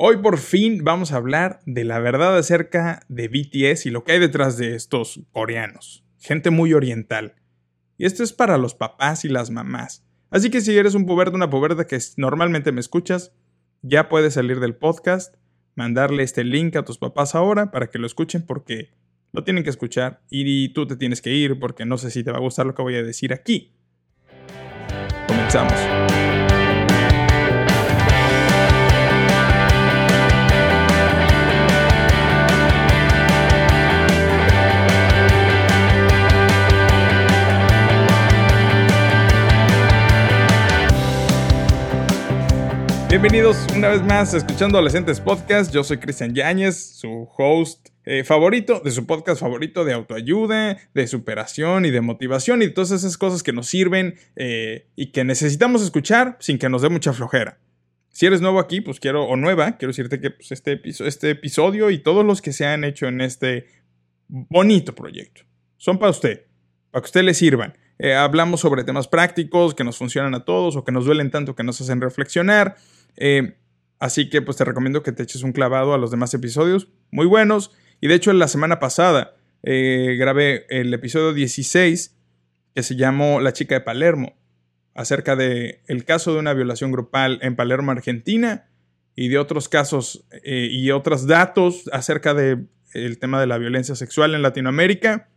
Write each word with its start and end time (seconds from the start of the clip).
Hoy 0.00 0.18
por 0.18 0.38
fin 0.38 0.84
vamos 0.84 1.10
a 1.10 1.16
hablar 1.16 1.58
de 1.66 1.82
la 1.82 1.98
verdad 1.98 2.38
acerca 2.38 3.04
de 3.08 3.26
BTS 3.26 3.86
y 3.86 3.90
lo 3.90 4.04
que 4.04 4.12
hay 4.12 4.20
detrás 4.20 4.56
de 4.56 4.76
estos 4.76 5.22
coreanos. 5.32 6.04
Gente 6.20 6.50
muy 6.50 6.72
oriental. 6.72 7.34
Y 7.96 8.06
esto 8.06 8.22
es 8.22 8.32
para 8.32 8.58
los 8.58 8.76
papás 8.76 9.24
y 9.24 9.28
las 9.28 9.50
mamás. 9.50 10.06
Así 10.30 10.50
que 10.50 10.60
si 10.60 10.78
eres 10.78 10.94
un 10.94 11.04
puberto, 11.04 11.34
una 11.34 11.50
puberta 11.50 11.88
que 11.88 11.98
normalmente 12.16 12.70
me 12.70 12.78
escuchas, 12.78 13.32
ya 13.82 14.08
puedes 14.08 14.34
salir 14.34 14.60
del 14.60 14.76
podcast, 14.76 15.34
mandarle 15.74 16.22
este 16.22 16.44
link 16.44 16.76
a 16.76 16.84
tus 16.84 16.98
papás 16.98 17.34
ahora 17.34 17.72
para 17.72 17.90
que 17.90 17.98
lo 17.98 18.06
escuchen 18.06 18.46
porque 18.46 18.90
lo 19.32 19.42
tienen 19.42 19.64
que 19.64 19.70
escuchar 19.70 20.22
y 20.30 20.68
tú 20.74 20.86
te 20.86 20.94
tienes 20.94 21.20
que 21.20 21.34
ir 21.34 21.58
porque 21.58 21.86
no 21.86 21.98
sé 21.98 22.12
si 22.12 22.22
te 22.22 22.30
va 22.30 22.36
a 22.36 22.40
gustar 22.40 22.66
lo 22.66 22.74
que 22.76 22.82
voy 22.82 22.94
a 22.94 23.02
decir 23.02 23.32
aquí. 23.32 23.72
Comenzamos. 25.26 25.97
Bienvenidos 43.08 43.66
una 43.74 43.88
vez 43.88 44.02
más 44.02 44.34
a 44.34 44.36
Escuchando 44.36 44.76
Adolescentes 44.76 45.18
Podcast. 45.18 45.72
Yo 45.72 45.82
soy 45.82 45.96
Cristian 45.96 46.34
Yáñez, 46.34 46.76
su 46.76 47.26
host 47.38 47.88
eh, 48.04 48.22
favorito 48.22 48.82
de 48.84 48.90
su 48.90 49.06
podcast 49.06 49.40
favorito 49.40 49.86
de 49.86 49.94
autoayuda, 49.94 50.76
de 50.92 51.06
superación 51.06 51.86
y 51.86 51.90
de 51.90 52.02
motivación 52.02 52.60
y 52.60 52.68
todas 52.68 52.90
esas 52.90 53.16
cosas 53.16 53.42
que 53.42 53.54
nos 53.54 53.66
sirven 53.66 54.16
eh, 54.36 54.88
y 54.94 55.10
que 55.10 55.24
necesitamos 55.24 55.80
escuchar 55.80 56.36
sin 56.38 56.58
que 56.58 56.68
nos 56.68 56.82
dé 56.82 56.90
mucha 56.90 57.14
flojera. 57.14 57.58
Si 58.10 58.26
eres 58.26 58.42
nuevo 58.42 58.58
aquí, 58.58 58.82
pues 58.82 59.00
quiero, 59.00 59.24
o 59.24 59.36
nueva, 59.36 59.78
quiero 59.78 59.88
decirte 59.88 60.20
que 60.20 60.30
pues, 60.30 60.52
este, 60.52 60.78
este 60.84 61.30
episodio 61.30 61.88
y 61.88 62.00
todos 62.00 62.26
los 62.26 62.42
que 62.42 62.52
se 62.52 62.66
han 62.66 62.84
hecho 62.84 63.06
en 63.08 63.22
este 63.22 63.68
bonito 64.28 64.94
proyecto 64.94 65.44
son 65.78 65.98
para 65.98 66.10
usted, 66.10 66.44
para 66.90 67.00
que 67.00 67.06
usted 67.06 67.22
le 67.22 67.32
sirvan. 67.32 67.72
Eh, 67.98 68.14
hablamos 68.14 68.60
sobre 68.60 68.84
temas 68.84 69.08
prácticos 69.08 69.74
que 69.74 69.84
nos 69.84 69.98
funcionan 69.98 70.34
a 70.34 70.44
todos 70.44 70.76
o 70.76 70.84
que 70.84 70.92
nos 70.92 71.04
duelen 71.04 71.30
tanto 71.30 71.56
que 71.56 71.64
nos 71.64 71.80
hacen 71.80 72.00
reflexionar. 72.00 72.76
Eh, 73.16 73.56
así 73.98 74.30
que 74.30 74.40
pues 74.40 74.56
te 74.56 74.64
recomiendo 74.64 75.02
que 75.02 75.12
te 75.12 75.24
eches 75.24 75.42
un 75.42 75.52
clavado 75.52 75.94
a 75.94 75.98
los 75.98 76.10
demás 76.10 76.32
episodios, 76.34 76.88
muy 77.10 77.26
buenos. 77.26 77.72
Y 78.00 78.06
de 78.06 78.14
hecho 78.14 78.32
la 78.32 78.48
semana 78.48 78.78
pasada 78.78 79.34
eh, 79.64 80.16
grabé 80.18 80.66
el 80.68 80.94
episodio 80.94 81.32
16 81.32 82.16
que 82.74 82.82
se 82.84 82.94
llamó 82.94 83.40
La 83.40 83.52
chica 83.52 83.74
de 83.74 83.80
Palermo, 83.80 84.36
acerca 84.94 85.34
del 85.34 85.80
el 85.88 86.04
caso 86.04 86.32
de 86.32 86.38
una 86.38 86.54
violación 86.54 86.92
grupal 86.92 87.40
en 87.42 87.56
Palermo, 87.56 87.90
Argentina, 87.90 88.68
y 89.16 89.28
de 89.28 89.38
otros 89.38 89.68
casos 89.68 90.24
y 90.44 90.92
otros 90.92 91.26
datos 91.26 91.90
acerca 91.92 92.34
del 92.34 92.68
el 92.94 93.18
tema 93.18 93.40
de 93.40 93.48
la 93.48 93.58
violencia 93.58 93.96
sexual 93.96 94.36
en 94.36 94.42
Latinoamérica. 94.42 95.28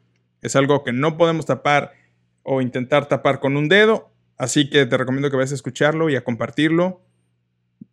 Es 0.43 0.55
algo 0.55 0.83
que 0.83 0.93
no 0.93 1.17
podemos 1.17 1.47
tapar 1.47 1.93
o 2.43 2.61
intentar 2.61 3.07
tapar 3.07 3.39
con 3.39 3.57
un 3.57 3.69
dedo. 3.69 4.11
Así 4.37 4.69
que 4.69 4.85
te 4.85 4.97
recomiendo 4.97 5.29
que 5.29 5.37
vayas 5.37 5.51
a 5.51 5.55
escucharlo 5.55 6.09
y 6.09 6.15
a 6.15 6.23
compartirlo. 6.23 7.01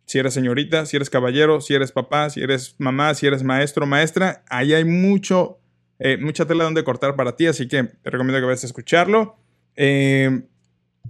Si 0.05 0.17
eres 0.17 0.33
señorita, 0.33 0.85
si 0.85 0.95
eres 0.95 1.09
caballero, 1.09 1.61
si 1.61 1.75
eres 1.75 1.91
papá, 1.91 2.29
si 2.31 2.41
eres 2.41 2.75
mamá, 2.79 3.13
si 3.13 3.27
eres 3.27 3.43
maestro, 3.43 3.85
maestra, 3.85 4.43
ahí 4.49 4.73
hay 4.73 4.83
mucho, 4.83 5.59
eh, 5.99 6.17
mucha 6.17 6.45
tela 6.45 6.63
donde 6.63 6.83
cortar 6.83 7.15
para 7.15 7.35
ti, 7.35 7.45
así 7.45 7.67
que 7.67 7.83
te 7.83 8.09
recomiendo 8.09 8.39
que 8.39 8.45
vayas 8.45 8.63
a 8.63 8.67
escucharlo. 8.67 9.37
Eh, 9.75 10.41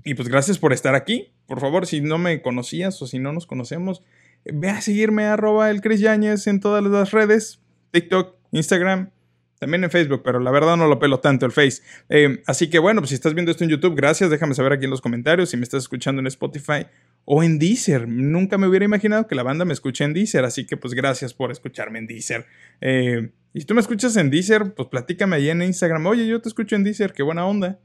y 0.04 0.14
pues 0.16 0.28
gracias 0.28 0.58
por 0.58 0.74
estar 0.74 0.96
aquí. 0.96 1.32
Por 1.48 1.62
favor, 1.62 1.88
si 1.88 2.02
no 2.02 2.18
me 2.18 2.42
conocías 2.42 3.02
o 3.02 3.08
si 3.08 3.20
no 3.20 3.32
nos 3.32 3.48
conocemos, 3.48 4.04
ve 4.46 4.70
a 4.70 4.82
seguirme 4.82 5.26
arroba 5.26 5.70
el 5.70 5.82
Chris 5.82 6.04
en 6.04 6.60
todas 6.60 6.84
las 6.84 7.12
redes, 7.12 7.62
TikTok, 7.92 8.36
Instagram, 8.52 9.12
también 9.60 9.84
en 9.84 9.92
Facebook, 9.92 10.22
pero 10.24 10.40
la 10.40 10.52
verdad 10.52 10.78
no 10.78 10.88
lo 10.88 11.00
pelo 11.00 11.20
tanto 11.20 11.46
el 11.46 11.52
Face. 11.52 11.82
Eh, 12.08 12.42
así 12.48 12.70
que 12.70 12.80
bueno, 12.80 13.02
pues 13.02 13.10
si 13.10 13.16
estás 13.16 13.34
viendo 13.34 13.52
esto 13.52 13.66
en 13.66 13.70
YouTube, 13.70 13.94
gracias. 13.94 14.30
Déjame 14.30 14.56
saber 14.56 14.72
aquí 14.72 14.86
en 14.86 14.90
los 14.90 15.02
comentarios 15.02 15.50
si 15.50 15.58
me 15.58 15.64
estás 15.64 15.84
escuchando 15.84 16.22
en 16.22 16.28
Spotify 16.28 16.88
o 17.26 17.44
en 17.44 17.60
Deezer. 17.60 18.08
Nunca 18.08 18.58
me 18.58 18.68
hubiera 18.68 18.86
imaginado 18.86 19.28
que 19.28 19.36
la 19.36 19.44
banda 19.44 19.66
me 19.66 19.74
escuche 19.74 20.06
en 20.06 20.14
Deezer, 20.14 20.46
así 20.46 20.66
que 20.66 20.78
pues 20.78 20.94
gracias 20.94 21.34
por 21.34 21.52
escucharme 21.52 22.00
en 22.00 22.08
Deezer. 22.08 22.46
Eh, 22.80 23.32
y 23.54 23.60
si 23.60 23.66
tú 23.66 23.74
me 23.74 23.82
escuchas 23.82 24.16
en 24.16 24.30
Deezer, 24.30 24.74
pues 24.74 24.88
platícame 24.88 25.36
ahí 25.36 25.50
en 25.50 25.62
Instagram. 25.62 26.06
Oye, 26.06 26.26
yo 26.26 26.42
te 26.42 26.48
escucho 26.48 26.78
en 26.78 26.86
Deezer, 26.86 27.12
qué 27.12 27.24
buena 27.24 27.46
onda. 27.46 27.80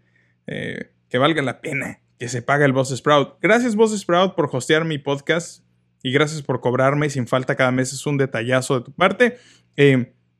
Eh, 0.46 0.90
que 1.08 1.18
valga 1.18 1.42
la 1.42 1.60
pena 1.60 2.00
que 2.18 2.28
se 2.28 2.42
pague 2.42 2.64
el 2.64 2.72
Boss 2.72 2.94
Sprout. 2.94 3.38
Gracias 3.42 3.74
Boss 3.74 3.98
Sprout 3.98 4.36
por 4.36 4.48
hostear 4.52 4.84
mi 4.84 4.98
podcast 4.98 5.64
y 6.02 6.12
gracias 6.12 6.42
por 6.42 6.60
cobrarme 6.60 7.10
sin 7.10 7.26
falta 7.26 7.56
cada 7.56 7.72
mes. 7.72 7.92
Es 7.92 8.06
un 8.06 8.16
detallazo 8.16 8.78
de 8.78 8.84
tu 8.84 8.92
parte. 8.92 9.38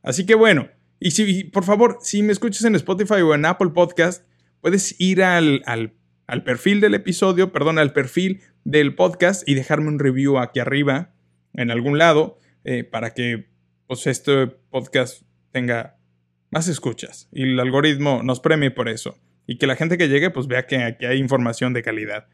así 0.02 0.24
que 0.24 0.36
bueno. 0.36 0.68
Y 1.00 1.10
si, 1.10 1.44
por 1.44 1.64
favor, 1.64 1.98
si 2.00 2.22
me 2.22 2.32
escuchas 2.32 2.64
en 2.64 2.74
Spotify 2.74 3.20
o 3.22 3.34
en 3.34 3.44
Apple 3.44 3.70
Podcast, 3.70 4.26
puedes 4.60 4.98
ir 5.00 5.22
al, 5.22 5.62
perfil 6.44 6.80
del 6.80 6.94
episodio, 6.94 7.52
perdón, 7.52 7.78
al 7.78 7.92
perfil 7.92 8.40
del 8.64 8.94
podcast 8.94 9.46
y 9.48 9.54
dejarme 9.54 9.88
un 9.88 9.98
review 9.98 10.38
aquí 10.38 10.60
arriba, 10.60 11.12
en 11.52 11.70
algún 11.70 11.98
lado, 11.98 12.38
eh, 12.64 12.84
para 12.84 13.12
que 13.12 13.48
pues, 13.86 14.06
este 14.06 14.46
podcast 14.46 15.22
tenga 15.52 15.98
más 16.50 16.68
escuchas 16.68 17.28
y 17.32 17.42
el 17.42 17.60
algoritmo 17.60 18.22
nos 18.22 18.40
premie 18.40 18.70
por 18.70 18.88
eso. 18.88 19.18
Y 19.46 19.58
que 19.58 19.66
la 19.66 19.76
gente 19.76 19.98
que 19.98 20.08
llegue 20.08 20.30
pues 20.30 20.46
vea 20.46 20.66
que 20.66 20.82
aquí 20.82 21.04
hay 21.04 21.18
información 21.18 21.74
de 21.74 21.82
calidad. 21.82 22.28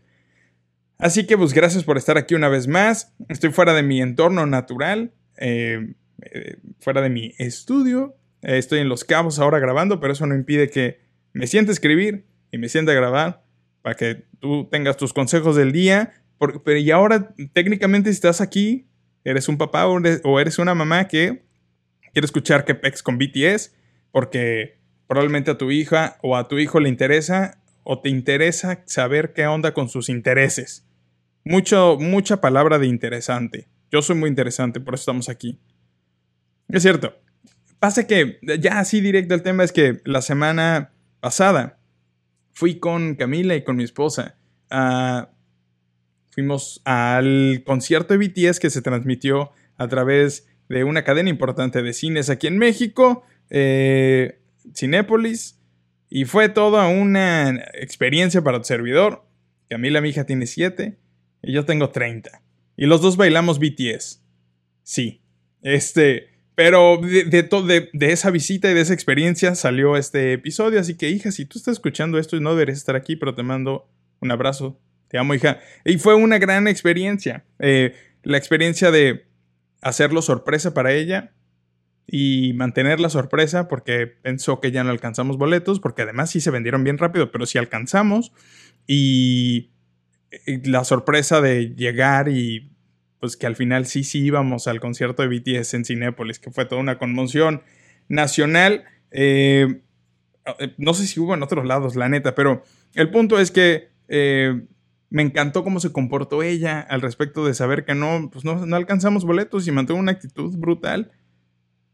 Así 0.99 1.27
que 1.27 1.37
pues 1.37 1.55
gracias 1.55 1.83
por 1.83 1.97
estar 1.97 2.19
aquí 2.19 2.35
una 2.35 2.49
vez 2.49 2.69
más. 2.69 3.15
Estoy 3.29 3.51
fuera 3.51 3.73
de 3.73 3.83
mi 3.83 4.01
entorno 4.01 4.47
natural, 4.47 5.13
eh, 5.39 5.95
eh, 6.23 6.57
fuera 6.79 7.01
de 7.01 7.09
mi 7.09 7.35
estudio, 7.39 8.15
eh, 8.43 8.59
estoy 8.59 8.81
en 8.81 8.89
Los 8.89 9.05
Cabos 9.05 9.39
ahora 9.39 9.59
grabando, 9.59 10.01
pero 10.01 10.13
eso 10.13 10.27
no 10.27 10.35
impide 10.35 10.71
que 10.71 11.01
me 11.33 11.47
siente 11.47 11.71
a 11.71 11.75
escribir 11.75 12.27
y 12.51 12.59
me 12.59 12.69
sienta 12.69 12.93
a 12.93 12.95
grabar 12.95 13.45
para 13.83 13.97
que 13.97 14.25
tú 14.41 14.69
tengas 14.71 14.97
tus 14.97 15.13
consejos 15.13 15.57
del 15.57 15.73
día. 15.73 16.15
pero 16.65 16.79
y 16.79 16.91
ahora, 16.91 17.35
técnicamente, 17.53 18.11
si 18.11 18.15
estás 18.15 18.41
aquí, 18.41 18.89
eres 19.25 19.49
un 19.49 19.59
papá 19.59 19.87
o 19.87 20.41
eres, 20.41 20.59
una 20.59 20.75
mamá 20.75 21.07
que 21.09 21.43
quiere 22.13 22.25
escuchar 22.25 22.65
que 22.65 22.75
pex 22.75 23.03
con 23.03 23.19
BTS, 23.19 23.75
porque 24.11 24.79
probablemente 25.07 25.51
a 25.51 25.59
tu 25.59 25.71
hija 25.71 26.17
o 26.23 26.37
a 26.37 26.49
tu 26.49 26.59
hijo 26.59 26.81
le 26.81 26.89
interesa 26.89 27.61
o 27.83 28.01
te 28.01 28.09
interesa 28.09 28.83
saber 28.87 29.33
qué 29.33 29.47
onda 29.47 29.73
con 29.75 29.89
sus 29.89 30.09
intereses. 30.09 30.87
Mucho, 31.45 31.97
mucha 31.99 32.41
palabra 32.41 32.79
de 32.79 32.87
interesante. 32.87 33.69
Yo 33.91 34.03
soy 34.03 34.17
muy 34.17 34.29
interesante, 34.29 34.81
por 34.81 34.95
eso 34.95 35.03
estamos 35.03 35.29
aquí. 35.29 35.59
Es 36.69 36.83
cierto, 36.83 37.19
Pasa 37.81 38.07
que, 38.07 38.39
ya 38.61 38.79
así 38.79 39.01
directo 39.01 39.35
el 39.35 39.43
tema 39.43 39.65
es 39.65 39.73
que 39.73 40.01
la 40.05 40.21
semana 40.21 40.93
pasada 41.21 41.81
fui 42.53 42.79
con 42.79 43.15
Camila 43.15 43.57
y 43.57 43.65
con 43.65 43.77
mi 43.77 43.85
esposa. 43.85 44.37
fuimos 46.31 46.83
al 46.85 47.63
concierto 47.67 48.17
de 48.17 48.29
BTS 48.29 48.61
que 48.61 48.71
se 48.71 48.83
transmitió 48.83 49.51
a 49.79 49.89
través 49.89 50.47
de 50.69 50.85
una 50.85 51.05
cadena 51.05 51.31
importante 51.31 51.83
de 51.83 51.93
cines 51.95 52.29
aquí 52.29 52.47
en 52.47 52.59
México, 52.59 53.25
eh, 53.49 54.41
Cinépolis, 54.75 55.59
y 56.11 56.27
fue 56.27 56.51
toda 56.51 56.87
una 56.87 57.51
experiencia 57.73 58.43
para 58.43 58.59
tu 58.59 58.65
servidor. 58.65 59.25
Camila, 59.71 60.03
mi 60.03 60.11
hija, 60.11 60.27
tiene 60.27 60.47
7 60.47 60.99
y 61.43 61.53
yo 61.53 61.65
tengo 61.65 61.89
30. 61.89 62.43
Y 62.77 62.87
los 62.87 63.01
dos 63.01 63.17
bailamos 63.17 63.59
BTS. 63.59 64.23
Sí, 64.83 65.23
este, 65.63 66.29
pero 66.61 66.99
de, 66.99 67.25
de, 67.25 67.89
de, 67.91 68.13
esa 68.13 68.31
visita 68.31 68.71
y 68.71 68.75
de 68.75 68.83
esa 68.83 68.93
experiencia 68.93 69.55
salió 69.55 69.97
este 69.97 70.35
episodio. 70.35 70.79
Así 70.79 70.95
que, 70.95 71.09
hija, 71.09 71.33
si 71.33 71.47
tú 71.47 71.59
estás 71.59 71.73
escuchando 71.73 72.19
esto, 72.19 72.39
no 72.39 72.51
deberías 72.51 72.77
estar 72.77 72.97
aquí, 72.97 73.17
pero 73.17 73.35
te 73.35 73.43
mando 73.43 73.89
un 74.21 74.31
abrazo. 74.31 74.79
Te 75.09 75.17
amo, 75.17 75.33
hija. 75.33 75.61
Y 75.87 75.97
fue 75.97 76.15
una 76.17 76.37
gran 76.37 76.69
experiencia. 76.69 77.47
Eh, 77.61 77.95
la 78.25 78.37
experiencia 78.37 78.91
de 78.91 79.25
hacerlo 79.81 80.21
sorpresa 80.21 80.75
para 80.75 80.93
ella 80.93 81.33
y 82.07 82.53
mantener 82.53 83.01
la 83.01 83.09
sorpresa 83.09 83.67
porque 83.67 84.07
pensó 84.07 84.61
que 84.61 84.71
ya 84.71 84.85
no 84.85 84.91
alcanzamos 84.91 85.39
boletos, 85.39 85.81
porque 85.81 86.03
además 86.03 86.29
sí 86.29 86.43
se 86.43 86.51
vendieron 86.51 86.85
bien 86.85 86.99
rápido, 86.99 87.33
pero 87.33 87.47
sí 87.47 87.57
alcanzamos. 87.57 88.35
y 88.87 89.71
la 90.47 90.85
sorpresa 90.85 91.41
de 91.41 91.75
llegar 91.75 92.29
y 92.29 92.71
pues 93.21 93.37
que 93.37 93.47
al 93.47 93.55
final 93.55 93.87
sí, 93.87 94.03
sí 94.03 94.25
íbamos 94.25 94.67
al 94.67 94.81
concierto 94.81 95.23
de 95.23 95.29
BTS 95.29 95.75
en 95.75 95.85
Cinépolis, 95.85 96.39
que 96.39 96.51
fue 96.51 96.65
toda 96.65 96.81
una 96.81 96.99
conmoción 96.99 97.63
nacional. 98.09 98.85
Eh, 99.11 99.83
eh, 100.59 100.75
no 100.79 100.95
sé 100.95 101.07
si 101.07 101.21
hubo 101.21 101.35
en 101.35 101.43
otros 101.43 101.67
lados, 101.67 101.97
la 101.97 102.09
neta, 102.09 102.35
pero 102.35 102.65
el 102.95 103.11
punto 103.11 103.39
es 103.39 103.51
que 103.51 103.91
eh, 104.09 104.63
me 105.11 105.23
encantó 105.23 105.63
cómo 105.63 105.81
se 105.81 105.93
comportó 105.93 106.43
ella 106.43 106.81
al 106.81 107.03
respecto 107.03 107.45
de 107.45 107.53
saber 107.53 107.85
que 107.85 107.95
no, 107.95 108.31
pues 108.33 108.45
no, 108.45 108.53
alcanzamos 108.75 109.27
boletos 109.27 109.69
y 109.69 109.71
mantuvo 109.71 109.99
una 109.99 110.13
actitud 110.13 110.57
brutal. 110.57 111.13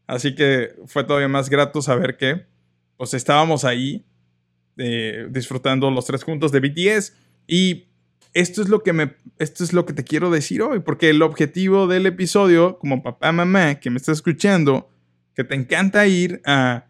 Así 0.07 0.33
que 0.33 0.75
fue 0.85 1.03
todavía 1.03 1.27
más 1.27 1.49
grato 1.49 1.81
saber 1.81 2.15
que 2.15 2.45
pues 2.95 3.13
estábamos 3.13 3.65
ahí 3.65 4.05
disfrutando 5.29 5.89
los 5.89 6.05
tres 6.05 6.23
juntos 6.23 6.51
de 6.51 6.59
BTS 6.59 7.13
y 7.47 7.87
esto 8.33 8.61
es 8.61 8.69
lo 8.69 8.83
que 8.83 8.93
me 8.93 9.15
esto 9.39 9.63
es 9.63 9.73
lo 9.73 9.85
que 9.85 9.93
te 9.93 10.03
quiero 10.03 10.29
decir 10.31 10.61
hoy, 10.61 10.79
porque 10.79 11.09
el 11.09 11.21
objetivo 11.21 11.87
del 11.87 12.05
episodio, 12.05 12.79
como 12.79 13.03
papá, 13.03 13.31
mamá, 13.31 13.75
que 13.75 13.89
me 13.89 13.97
está 13.97 14.11
escuchando, 14.11 14.89
que 15.35 15.43
te 15.43 15.55
encanta 15.55 16.07
ir 16.07 16.41
a 16.45 16.87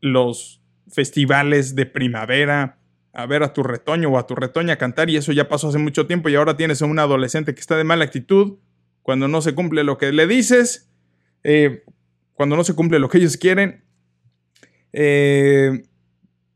los 0.00 0.62
festivales 0.88 1.74
de 1.74 1.86
primavera, 1.86 2.78
a 3.12 3.26
ver 3.26 3.42
a 3.42 3.52
tu 3.52 3.62
retoño 3.62 4.10
o 4.10 4.18
a 4.18 4.26
tu 4.26 4.34
retoña 4.34 4.76
cantar, 4.76 5.10
y 5.10 5.16
eso 5.16 5.32
ya 5.32 5.48
pasó 5.48 5.68
hace 5.68 5.78
mucho 5.78 6.06
tiempo, 6.06 6.28
y 6.28 6.36
ahora 6.36 6.56
tienes 6.56 6.82
a 6.82 6.86
un 6.86 6.98
adolescente 6.98 7.54
que 7.54 7.60
está 7.60 7.76
de 7.76 7.84
mala 7.84 8.04
actitud, 8.04 8.58
cuando 9.02 9.26
no 9.26 9.42
se 9.42 9.54
cumple 9.54 9.82
lo 9.82 9.98
que 9.98 10.12
le 10.12 10.26
dices, 10.26 10.88
eh, 11.42 11.82
cuando 12.34 12.56
no 12.56 12.64
se 12.64 12.74
cumple 12.74 13.00
lo 13.00 13.08
que 13.08 13.18
ellos 13.18 13.36
quieren, 13.36 13.84
eh, 14.92 15.82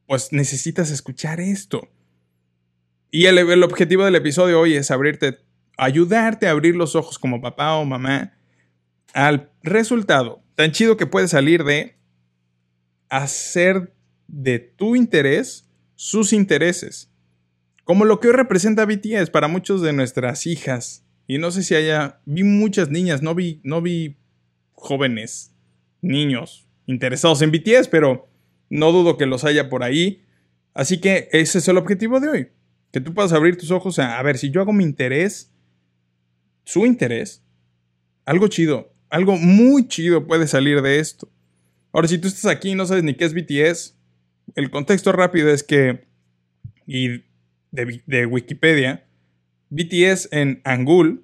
pues 0.06 0.32
necesitas 0.32 0.90
escuchar 0.90 1.40
esto. 1.40 1.88
Y 3.11 3.26
el, 3.26 3.62
objetivo 3.62 4.05
del 4.05 4.17
episodio 4.17 4.61
hoy 4.61 4.75
es 4.75 4.91
abrirte, 4.91 5.38
ayudarte 5.76 6.49
a 6.49 6.50
abrir 6.50 6.76
los 6.76 6.97
ojos 6.97 7.19
como 7.19 7.41
papá 7.41 7.75
o 7.76 7.85
mamá 7.85 8.32
al 9.14 9.50
resultado 9.62 10.43
tan 10.56 10.73
chido 10.73 10.97
que 10.97 11.06
puede 11.06 11.29
salir 11.29 11.62
de 11.62 11.97
hacer 13.08 13.94
de 14.26 14.58
tu 14.58 14.97
interés 14.97 15.70
sus 15.94 16.32
intereses. 16.32 17.12
Como 17.85 18.05
lo 18.05 18.19
que 18.19 18.29
hoy 18.29 18.35
representa 18.35 18.85
BTS 18.85 19.31
para 19.31 19.47
muchos 19.47 19.81
de 19.82 19.93
nuestras 19.93 20.47
hijas. 20.47 21.05
Y 21.29 21.38
no 21.38 21.50
sé 21.50 21.62
si 21.62 21.75
haya, 21.75 22.20
vi 22.25 22.43
muchas 22.43 22.91
niñas, 22.91 23.23
no 23.23 23.35
vi, 23.35 23.61
no 23.62 23.81
vi 23.81 24.17
jóvenes, 24.73 25.53
niños 26.00 26.67
interesados 26.87 27.43
en 27.43 27.50
BTS, 27.53 27.88
pero 27.88 28.29
no 28.70 28.93
dudo 28.93 29.17
que 29.17 29.26
los 29.26 29.44
haya 29.44 29.69
por 29.69 29.85
ahí. 29.85 30.23
Así 30.75 31.00
que 31.00 31.29
ese 31.32 31.58
es 31.58 31.69
el 31.69 31.76
objetivo 31.76 32.19
de 32.20 32.29
hoy. 32.29 32.49
Que 32.96 33.02
tú 33.02 33.12
puedas 33.12 33.34
abrir 33.34 33.58
tus 33.58 33.70
ojos 33.70 33.98
a, 33.98 34.22
ver, 34.22 34.38
si 34.38 34.50
yo 34.50 34.62
hago 34.62 34.72
mi 34.72 34.82
interés, 34.82 35.52
su 36.64 36.87
interés, 36.87 37.44
algo 38.25 38.48
chido, 38.48 38.90
algo 39.10 39.37
muy 39.37 39.87
chido 39.87 40.26
puede 40.26 40.46
salir 40.46 40.81
de 40.81 40.98
esto. 40.98 41.31
Ahora, 41.93 42.08
si 42.08 42.16
tú 42.16 42.26
estás 42.26 42.46
aquí 42.46 42.70
y 42.70 42.75
no 42.75 42.87
sabes 42.87 43.04
ni 43.04 43.12
qué 43.12 43.26
es 43.26 43.34
BTS, 43.34 43.98
el 44.54 44.70
contexto 44.70 45.12
rápido 45.12 45.50
es 45.50 45.62
que, 45.62 46.06
y 46.87 47.22
de, 47.70 48.25
Wikipedia, 48.25 49.04
BTS 49.69 50.31
en 50.32 50.62
Angul, 50.64 51.22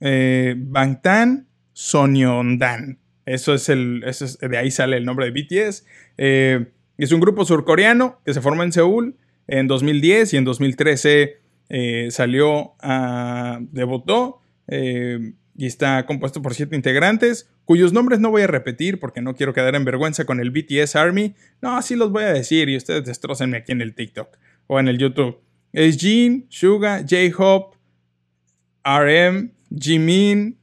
eh, 0.00 0.54
Bangtan 0.56 1.48
Sonyeondan. 1.74 2.98
Eso 3.26 3.52
es 3.52 3.68
el, 3.68 4.04
eso 4.06 4.24
es, 4.24 4.38
de 4.38 4.56
ahí 4.56 4.70
sale 4.70 4.96
el 4.96 5.04
nombre 5.04 5.30
de 5.30 5.32
BTS. 5.32 5.84
Eh, 6.16 6.72
es 6.96 7.12
un 7.12 7.20
grupo 7.20 7.44
surcoreano 7.44 8.22
que 8.24 8.32
se 8.32 8.40
formó 8.40 8.62
en 8.62 8.72
Seúl 8.72 9.18
en 9.50 9.66
2010 9.66 10.32
y 10.32 10.36
en 10.36 10.44
2013 10.44 11.38
eh, 11.68 12.08
salió 12.10 12.74
a, 12.80 13.58
debutó 13.72 14.40
eh, 14.68 15.32
y 15.56 15.66
está 15.66 16.06
compuesto 16.06 16.40
por 16.40 16.54
siete 16.54 16.76
integrantes, 16.76 17.50
cuyos 17.64 17.92
nombres 17.92 18.20
no 18.20 18.30
voy 18.30 18.42
a 18.42 18.46
repetir 18.46 19.00
porque 19.00 19.20
no 19.20 19.34
quiero 19.34 19.52
quedar 19.52 19.74
en 19.74 19.84
vergüenza 19.84 20.24
con 20.24 20.38
el 20.40 20.52
BTS 20.52 20.94
Army. 20.94 21.34
No, 21.60 21.76
así 21.76 21.96
los 21.96 22.12
voy 22.12 22.22
a 22.22 22.32
decir 22.32 22.68
y 22.68 22.76
ustedes 22.76 23.04
destrocenme 23.04 23.58
aquí 23.58 23.72
en 23.72 23.80
el 23.80 23.94
TikTok 23.94 24.38
o 24.68 24.78
en 24.78 24.86
el 24.86 24.98
YouTube. 24.98 25.38
Es 25.72 25.98
Jin, 25.98 26.46
Suga, 26.48 27.00
J-Hope, 27.00 27.76
RM, 28.84 29.52
Jimin, 29.76 30.58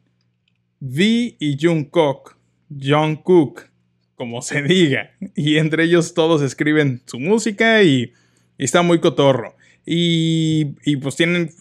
V 0.80 1.36
y 1.40 1.58
Jungkook. 1.60 2.38
Jungkook 2.70 3.70
como 4.16 4.42
se 4.42 4.62
diga. 4.64 5.12
Y 5.36 5.58
entre 5.58 5.84
ellos 5.84 6.14
todos 6.14 6.42
escriben 6.42 7.02
su 7.06 7.20
música 7.20 7.84
y, 7.84 8.14
está 8.64 8.82
muy 8.82 9.00
cotorro. 9.00 9.56
Y, 9.86 10.76
y, 10.84 10.98
pues 10.98 11.16
tienen, 11.16 11.52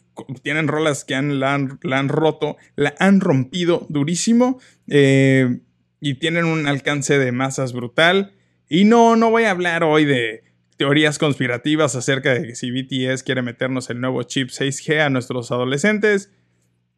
tienen 0.42 0.68
rolas 0.68 1.04
que 1.04 1.14
han, 1.14 1.38
la, 1.38 1.54
han, 1.54 2.08
roto, 2.08 2.56
la 2.74 2.94
han 2.98 3.20
rompido 3.20 3.86
durísimo. 3.88 4.58
Eh, 4.88 5.60
y 6.00 6.14
tienen 6.14 6.44
un 6.44 6.66
alcance 6.66 7.18
de 7.18 7.32
masas 7.32 7.72
brutal. 7.72 8.34
Y 8.68 8.84
no, 8.84 9.16
no 9.16 9.30
voy 9.30 9.44
a 9.44 9.50
hablar 9.50 9.84
hoy 9.84 10.04
de 10.04 10.44
teorías 10.76 11.18
conspirativas 11.18 11.96
acerca 11.96 12.34
de 12.34 12.54
si 12.54 12.70
BTS 12.70 13.22
quiere 13.22 13.42
meternos 13.42 13.88
el 13.90 14.00
nuevo 14.00 14.22
chip 14.24 14.50
6G 14.50 15.00
a 15.00 15.10
nuestros 15.10 15.50
adolescentes. 15.50 16.30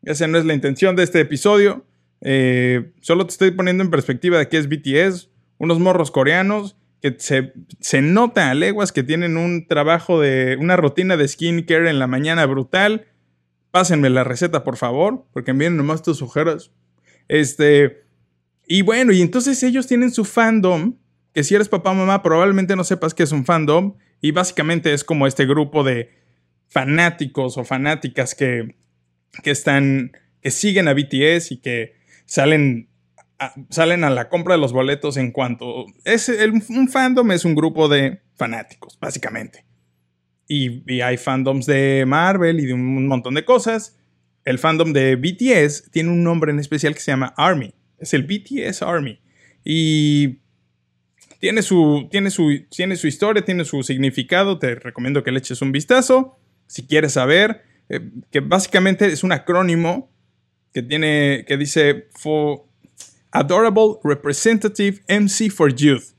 Esa 0.03 0.27
no 0.27 0.39
es 0.39 0.45
la 0.45 0.55
intención 0.55 0.97
de 0.97 1.05
este 1.05 1.21
episodio. 1.21 1.85
Eh, 2.21 2.93
solo 3.01 3.27
te 3.27 3.33
estoy 3.33 3.51
poniendo 3.53 3.85
en 3.85 3.91
perspectiva 3.91 4.39
de 4.39 4.49
qué 4.49 4.59
es 4.59 4.69
BTS 4.69 5.29
unos 5.59 5.79
morros 5.79 6.11
coreanos 6.11 6.77
que 7.01 7.17
se, 7.19 7.53
se, 7.81 8.03
nota 8.03 8.51
a 8.51 8.55
leguas 8.55 8.93
que 8.93 9.03
tienen 9.03 9.37
un 9.37 9.67
trabajo 9.67 10.21
de 10.21 10.57
una 10.61 10.77
rutina 10.77 11.17
de 11.17 11.29
skincare 11.29 11.91
en 11.91 11.99
la 11.99 12.07
mañana 12.07 12.45
brutal. 12.47 13.07
Pásenme 13.71 14.11
la 14.11 14.25
receta, 14.25 14.65
por 14.65 14.77
favor, 14.77 15.27
porque 15.33 15.53
miren 15.53 15.77
nomás 15.77 16.03
tus 16.03 16.23
ojeras. 16.23 16.73
Este, 17.29 18.05
y 18.67 18.83
bueno, 18.83 19.13
y 19.13 19.23
entonces 19.23 19.63
ellos 19.63 19.87
tienen 19.87 20.11
su 20.11 20.25
fandom, 20.25 20.97
que 21.33 21.45
si 21.45 21.55
eres 21.55 21.69
papá 21.69 21.91
o 21.91 21.95
mamá 21.95 22.23
probablemente 22.23 22.77
no 22.77 22.85
sepas 22.85 23.15
que 23.15 23.23
es 23.23 23.33
un 23.33 23.45
fandom, 23.45 23.97
y 24.21 24.33
básicamente 24.33 24.93
es 24.93 25.05
como 25.05 25.27
este 25.27 25.47
grupo 25.47 25.85
de 25.85 26.11
fanáticos 26.69 27.57
o 27.57 27.65
fanáticas 27.65 28.35
que, 28.35 28.77
que 29.43 29.51
están, 29.51 30.13
que 30.41 30.51
siguen 30.51 30.89
a 30.89 30.95
BTS 30.95 31.53
y 31.53 31.57
que 31.59 31.95
salen 32.27 32.88
salen 33.71 34.05
a 34.05 34.11
la 34.11 34.29
compra 34.29 34.55
de 34.55 34.61
los 34.61 34.73
boletos 34.73 35.17
en 35.17 35.31
cuanto... 35.33 35.87
Es 36.05 36.29
un 36.29 36.89
fandom 36.89 37.31
es 37.33 37.45
un 37.45 37.55
grupo 37.55 37.89
de 37.89 38.21
fanáticos, 38.37 38.99
básicamente. 39.01 39.65
Y, 40.49 41.01
hay 41.03 41.17
fandoms 41.19 41.67
de 41.67 42.05
Marvel 42.07 42.61
y 42.61 42.67
de 42.67 42.73
un 42.73 43.07
montón 43.07 43.35
de 43.35 43.45
cosas. 43.45 43.99
El 44.45 44.59
fandom 44.59 44.93
de 44.93 45.17
BTS 45.17 45.91
tiene 45.91 46.11
un 46.11 46.25
nombre 46.25 46.51
en 46.51 46.59
especial 46.59 46.95
que 46.95 47.01
se 47.01 47.13
llama 47.13 47.35
Army. 47.37 47.75
Es 47.99 48.15
el 48.15 48.23
BTS 48.23 48.83
Army. 48.83 49.21
Y 49.63 50.39
tiene 51.39 51.63
su, 51.63 52.09
tiene 52.11 52.31
su, 52.31 52.65
tiene 52.71 52.97
su 52.97 53.07
historia, 53.07 53.45
tiene 53.45 53.65
su 53.65 53.83
significado. 53.83 54.59
Te 54.59 54.75
recomiendo 54.75 55.23
que 55.23 55.33
le 55.33 55.39
eches 55.39 55.61
un 55.61 55.71
vistazo. 55.71 56.39
Si 56.67 56.87
quieres 56.87 57.13
saber, 57.13 57.63
eh, 57.91 58.01
que 58.31 58.41
básicamente 58.41 59.07
es 59.07 59.23
un 59.23 59.33
acrónimo 59.33 60.11
que 60.73 60.83
tiene, 60.83 61.45
que 61.47 61.57
dice 61.57 62.09
for, 62.13 62.68
Adorable 63.31 63.97
Representative 64.03 65.01
MC 65.09 65.51
for 65.51 65.75
Youth. 65.75 66.15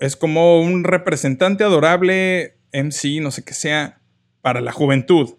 Es 0.00 0.16
como 0.16 0.60
un 0.60 0.84
representante 0.84 1.64
adorable 1.64 2.58
MC, 2.72 3.20
no 3.20 3.30
sé 3.30 3.44
qué 3.44 3.54
sea, 3.54 4.00
para 4.42 4.60
la 4.60 4.72
juventud. 4.72 5.34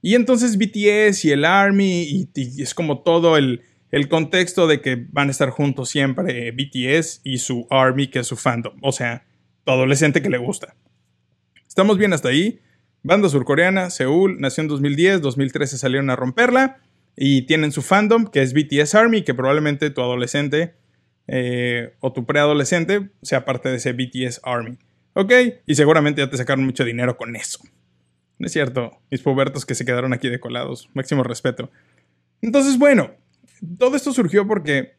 Y 0.00 0.14
entonces 0.14 0.56
BTS 0.56 1.24
y 1.24 1.32
el 1.32 1.44
Army, 1.44 2.02
y, 2.02 2.62
es 2.62 2.74
como 2.74 3.02
todo 3.02 3.36
el, 3.36 3.62
el, 3.90 4.08
contexto 4.08 4.68
de 4.68 4.80
que 4.80 5.06
van 5.10 5.28
a 5.28 5.30
estar 5.32 5.50
juntos 5.50 5.88
siempre 5.88 6.52
BTS 6.52 7.22
y 7.24 7.38
su 7.38 7.66
Army, 7.70 8.06
que 8.06 8.20
es 8.20 8.26
su 8.28 8.36
fandom. 8.36 8.76
O 8.82 8.92
sea, 8.92 9.26
tu 9.64 9.72
adolescente 9.72 10.22
que 10.22 10.30
le 10.30 10.38
gusta. 10.38 10.76
Estamos 11.66 11.98
bien 11.98 12.12
hasta 12.12 12.28
ahí. 12.28 12.60
Banda 13.02 13.28
surcoreana, 13.28 13.90
Seúl, 13.90 14.40
nació 14.40 14.62
en 14.62 14.68
2010, 14.68 15.22
2013 15.22 15.78
salieron 15.78 16.10
a 16.10 16.16
romperla. 16.16 16.80
Y 17.16 17.42
tienen 17.42 17.72
su 17.72 17.82
fandom, 17.82 18.26
que 18.26 18.42
es 18.42 18.52
BTS 18.52 18.94
Army, 18.94 19.22
que 19.22 19.34
probablemente 19.34 19.90
tu 19.90 20.02
adolescente 20.02 20.74
eh, 21.26 21.94
o 22.00 22.12
tu 22.12 22.26
preadolescente 22.26 23.10
sea 23.22 23.44
parte 23.44 23.70
de 23.70 23.76
ese 23.76 23.92
BTS 23.92 24.40
Army. 24.44 24.78
¿Ok? 25.14 25.32
Y 25.66 25.74
seguramente 25.74 26.20
ya 26.20 26.28
te 26.28 26.36
sacaron 26.36 26.66
mucho 26.66 26.84
dinero 26.84 27.16
con 27.16 27.34
eso. 27.36 27.58
No 28.38 28.46
es 28.46 28.52
cierto, 28.52 28.98
mis 29.10 29.22
pubertos 29.22 29.64
que 29.64 29.74
se 29.74 29.86
quedaron 29.86 30.12
aquí 30.12 30.28
decolados. 30.28 30.90
Máximo 30.92 31.22
respeto. 31.22 31.70
Entonces, 32.42 32.78
bueno, 32.78 33.12
todo 33.78 33.96
esto 33.96 34.12
surgió 34.12 34.46
porque 34.46 34.96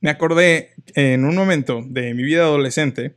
me 0.00 0.10
acordé 0.10 0.70
en 0.94 1.24
un 1.24 1.36
momento 1.36 1.80
de 1.86 2.12
mi 2.14 2.24
vida 2.24 2.42
adolescente 2.42 3.14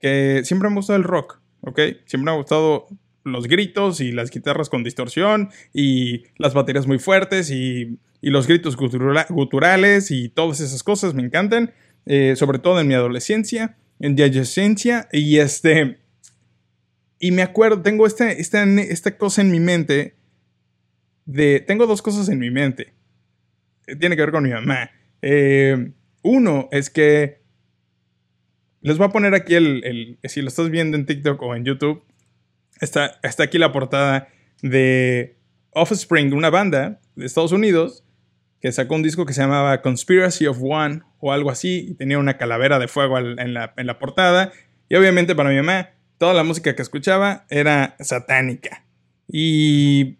que 0.00 0.42
siempre 0.44 0.68
me 0.68 0.74
ha 0.74 0.76
gustado 0.76 0.98
el 0.98 1.04
rock, 1.04 1.40
¿ok? 1.62 1.80
Siempre 2.04 2.24
me 2.24 2.30
ha 2.32 2.34
gustado 2.34 2.88
los 3.32 3.46
gritos 3.46 4.00
y 4.00 4.12
las 4.12 4.30
guitarras 4.30 4.68
con 4.68 4.84
distorsión 4.84 5.50
y 5.72 6.24
las 6.36 6.54
baterías 6.54 6.86
muy 6.86 6.98
fuertes 6.98 7.50
y, 7.50 7.98
los 8.20 8.48
gritos 8.48 8.76
guturales 8.76 10.10
y 10.10 10.28
todas 10.28 10.58
esas 10.58 10.82
cosas 10.82 11.14
me 11.14 11.22
encantan, 11.22 11.72
eh, 12.04 12.34
sobre 12.34 12.58
todo 12.58 12.80
en 12.80 12.88
mi 12.88 12.94
adolescencia, 12.94 13.76
en 14.00 14.14
mi 14.14 14.22
adolescencia 14.22 15.08
y 15.12 15.38
este... 15.38 15.98
Y 17.20 17.30
me 17.30 17.42
acuerdo, 17.42 17.82
tengo 17.82 18.06
esta, 18.06 18.30
esta, 18.30 18.64
esta 18.64 19.16
cosa 19.16 19.42
en 19.42 19.52
mi 19.52 19.60
mente 19.60 20.16
de... 21.26 21.60
Tengo 21.60 21.86
dos 21.86 22.02
cosas 22.02 22.28
en 22.28 22.40
mi 22.40 22.50
mente. 22.50 22.92
Tiene 24.00 24.16
que 24.16 24.22
ver 24.22 24.32
con 24.32 24.42
mi 24.42 24.50
mamá. 24.50 24.90
Eh, 25.22 25.92
uno 26.22 26.68
es 26.72 26.90
que 26.90 27.38
les 28.80 28.96
voy 28.98 29.06
a 29.06 29.10
poner 29.10 29.34
aquí 29.34 29.54
el, 29.54 30.18
si 30.24 30.40
lo 30.42 30.48
estás 30.48 30.70
viendo 30.70 30.96
en 30.96 31.06
TikTok 31.06 31.40
o 31.42 31.54
en 31.54 31.64
YouTube, 31.64 32.02
está, 32.80 33.18
está 33.22 33.44
aquí 33.44 33.58
la 33.58 33.72
portada 33.72 34.28
de 34.62 35.36
Offspring, 35.72 36.32
una 36.32 36.50
banda 36.50 37.00
de 37.14 37.26
Estados 37.26 37.52
Unidos 37.52 38.04
que 38.60 38.72
sacó 38.72 38.96
un 38.96 39.02
disco 39.02 39.24
que 39.24 39.32
se 39.32 39.40
llamaba 39.40 39.82
Conspiracy 39.82 40.46
of 40.46 40.58
One 40.60 41.02
o 41.20 41.32
algo 41.32 41.50
así 41.50 41.88
y 41.90 41.94
tenía 41.94 42.18
una 42.18 42.38
calavera 42.38 42.78
de 42.78 42.88
fuego 42.88 43.18
en 43.18 43.54
la, 43.54 43.72
en 43.76 43.86
la 43.86 43.98
portada. 43.98 44.52
Y 44.88 44.96
obviamente 44.96 45.36
para 45.36 45.50
mi 45.50 45.56
mamá, 45.56 45.90
toda 46.18 46.34
la 46.34 46.42
música 46.42 46.74
que 46.74 46.82
escuchaba 46.82 47.46
era 47.50 47.94
satánica. 48.00 48.84
Y 49.30 50.18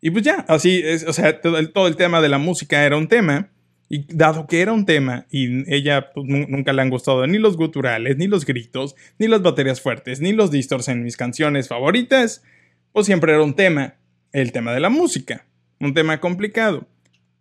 Y 0.00 0.10
pues 0.10 0.24
ya, 0.24 0.44
así 0.48 0.82
es, 0.84 1.04
o 1.04 1.12
sea, 1.12 1.40
todo 1.40 1.58
el, 1.58 1.72
todo 1.72 1.86
el 1.86 1.96
tema 1.96 2.20
de 2.20 2.28
la 2.28 2.38
música 2.38 2.84
era 2.84 2.96
un 2.96 3.08
tema. 3.08 3.48
Y 3.88 4.04
dado 4.12 4.46
que 4.46 4.60
era 4.60 4.72
un 4.72 4.84
tema 4.84 5.26
y 5.30 5.72
ella 5.72 6.12
pues, 6.12 6.26
nunca 6.26 6.72
le 6.72 6.82
han 6.82 6.90
gustado 6.90 7.26
ni 7.26 7.38
los 7.38 7.56
guturales, 7.56 8.16
ni 8.16 8.26
los 8.26 8.44
gritos, 8.44 8.96
ni 9.18 9.28
las 9.28 9.42
baterías 9.42 9.80
fuertes, 9.80 10.20
ni 10.20 10.32
los 10.32 10.50
distors 10.50 10.88
en 10.88 11.04
mis 11.04 11.16
canciones 11.16 11.68
favoritas, 11.68 12.42
pues 12.92 13.06
siempre 13.06 13.32
era 13.32 13.42
un 13.42 13.54
tema, 13.54 13.94
el 14.32 14.50
tema 14.50 14.72
de 14.72 14.80
la 14.80 14.90
música, 14.90 15.46
un 15.78 15.94
tema 15.94 16.20
complicado. 16.20 16.88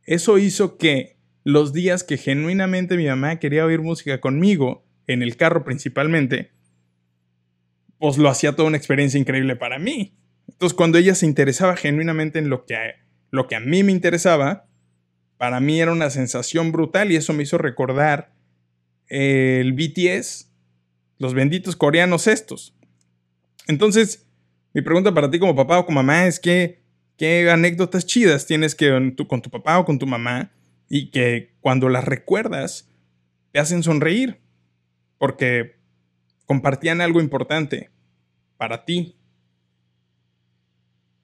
Eso 0.04 0.38
hizo 0.38 0.78
que 0.78 1.18
los 1.44 1.74
días 1.74 2.04
que 2.04 2.18
genuinamente 2.18 2.96
mi 2.96 3.08
mamá 3.08 3.40
quería 3.40 3.66
oír 3.66 3.82
música 3.82 4.22
conmigo, 4.22 4.86
en 5.08 5.22
el 5.22 5.38
carro 5.38 5.64
principalmente, 5.64 6.52
pues 7.98 8.18
lo 8.18 8.30
hacía 8.30 8.56
toda 8.56 8.68
una 8.68 8.78
experiencia 8.78 9.20
increíble 9.20 9.56
para 9.56 9.80
mí. 9.80 10.16
Entonces 10.50 10.76
cuando 10.76 10.98
ella 10.98 11.16
se 11.16 11.26
interesaba 11.26 11.76
genuinamente 11.76 12.40
en 12.40 12.50
lo 12.50 12.66
que 12.66 12.76
lo 13.32 13.48
que 13.48 13.56
a 13.56 13.60
mí 13.60 13.84
me 13.84 13.92
interesaba, 13.92 14.65
para 15.38 15.60
mí 15.60 15.82
era 15.82 15.92
una 15.92 16.10
sensación 16.10 16.72
brutal 16.72 17.12
y 17.12 17.16
eso 17.16 17.34
me 17.34 17.44
hizo 17.44 17.58
recordar 17.58 18.34
el 19.08 19.74
BTS, 19.74 20.50
los 21.18 21.34
benditos 21.34 21.76
coreanos 21.76 22.28
estos. 22.28 22.76
Entonces, 23.68 24.26
mi 24.74 24.82
pregunta 24.82 25.14
para 25.14 25.30
ti 25.30 25.40
como 25.40 25.56
papá 25.56 25.80
o 25.80 25.86
como 25.86 26.02
mamá 26.04 26.28
es 26.28 26.40
que, 26.40 26.84
¿qué 27.18 27.50
anécdotas 27.50 28.06
chidas 28.06 28.46
tienes 28.46 28.76
que, 28.76 29.14
con 29.28 29.42
tu 29.42 29.50
papá 29.50 29.80
o 29.80 29.86
con 29.86 30.00
tu 30.00 30.08
mamá 30.08 30.52
y 30.90 31.12
que 31.12 31.56
cuando 31.62 31.90
las 31.90 32.06
recuerdas 32.06 32.90
te 33.52 33.60
hacen 33.60 33.84
sonreír? 33.84 34.42
Porque 35.18 35.80
compartían 36.46 37.02
algo 37.02 37.22
importante 37.22 37.90
para 38.58 38.86
ti, 38.86 39.16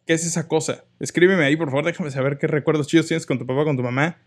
¿Qué 0.05 0.13
es 0.13 0.25
esa 0.25 0.47
cosa? 0.47 0.85
Escríbeme 0.99 1.43
ahí, 1.43 1.55
por 1.55 1.69
favor, 1.69 1.85
déjame 1.85 2.11
saber 2.11 2.37
qué 2.37 2.47
recuerdos 2.47 2.87
chidos 2.87 3.07
tienes 3.07 3.25
con 3.25 3.37
tu 3.37 3.45
papá, 3.45 3.63
con 3.63 3.77
tu 3.77 3.83
mamá, 3.83 4.17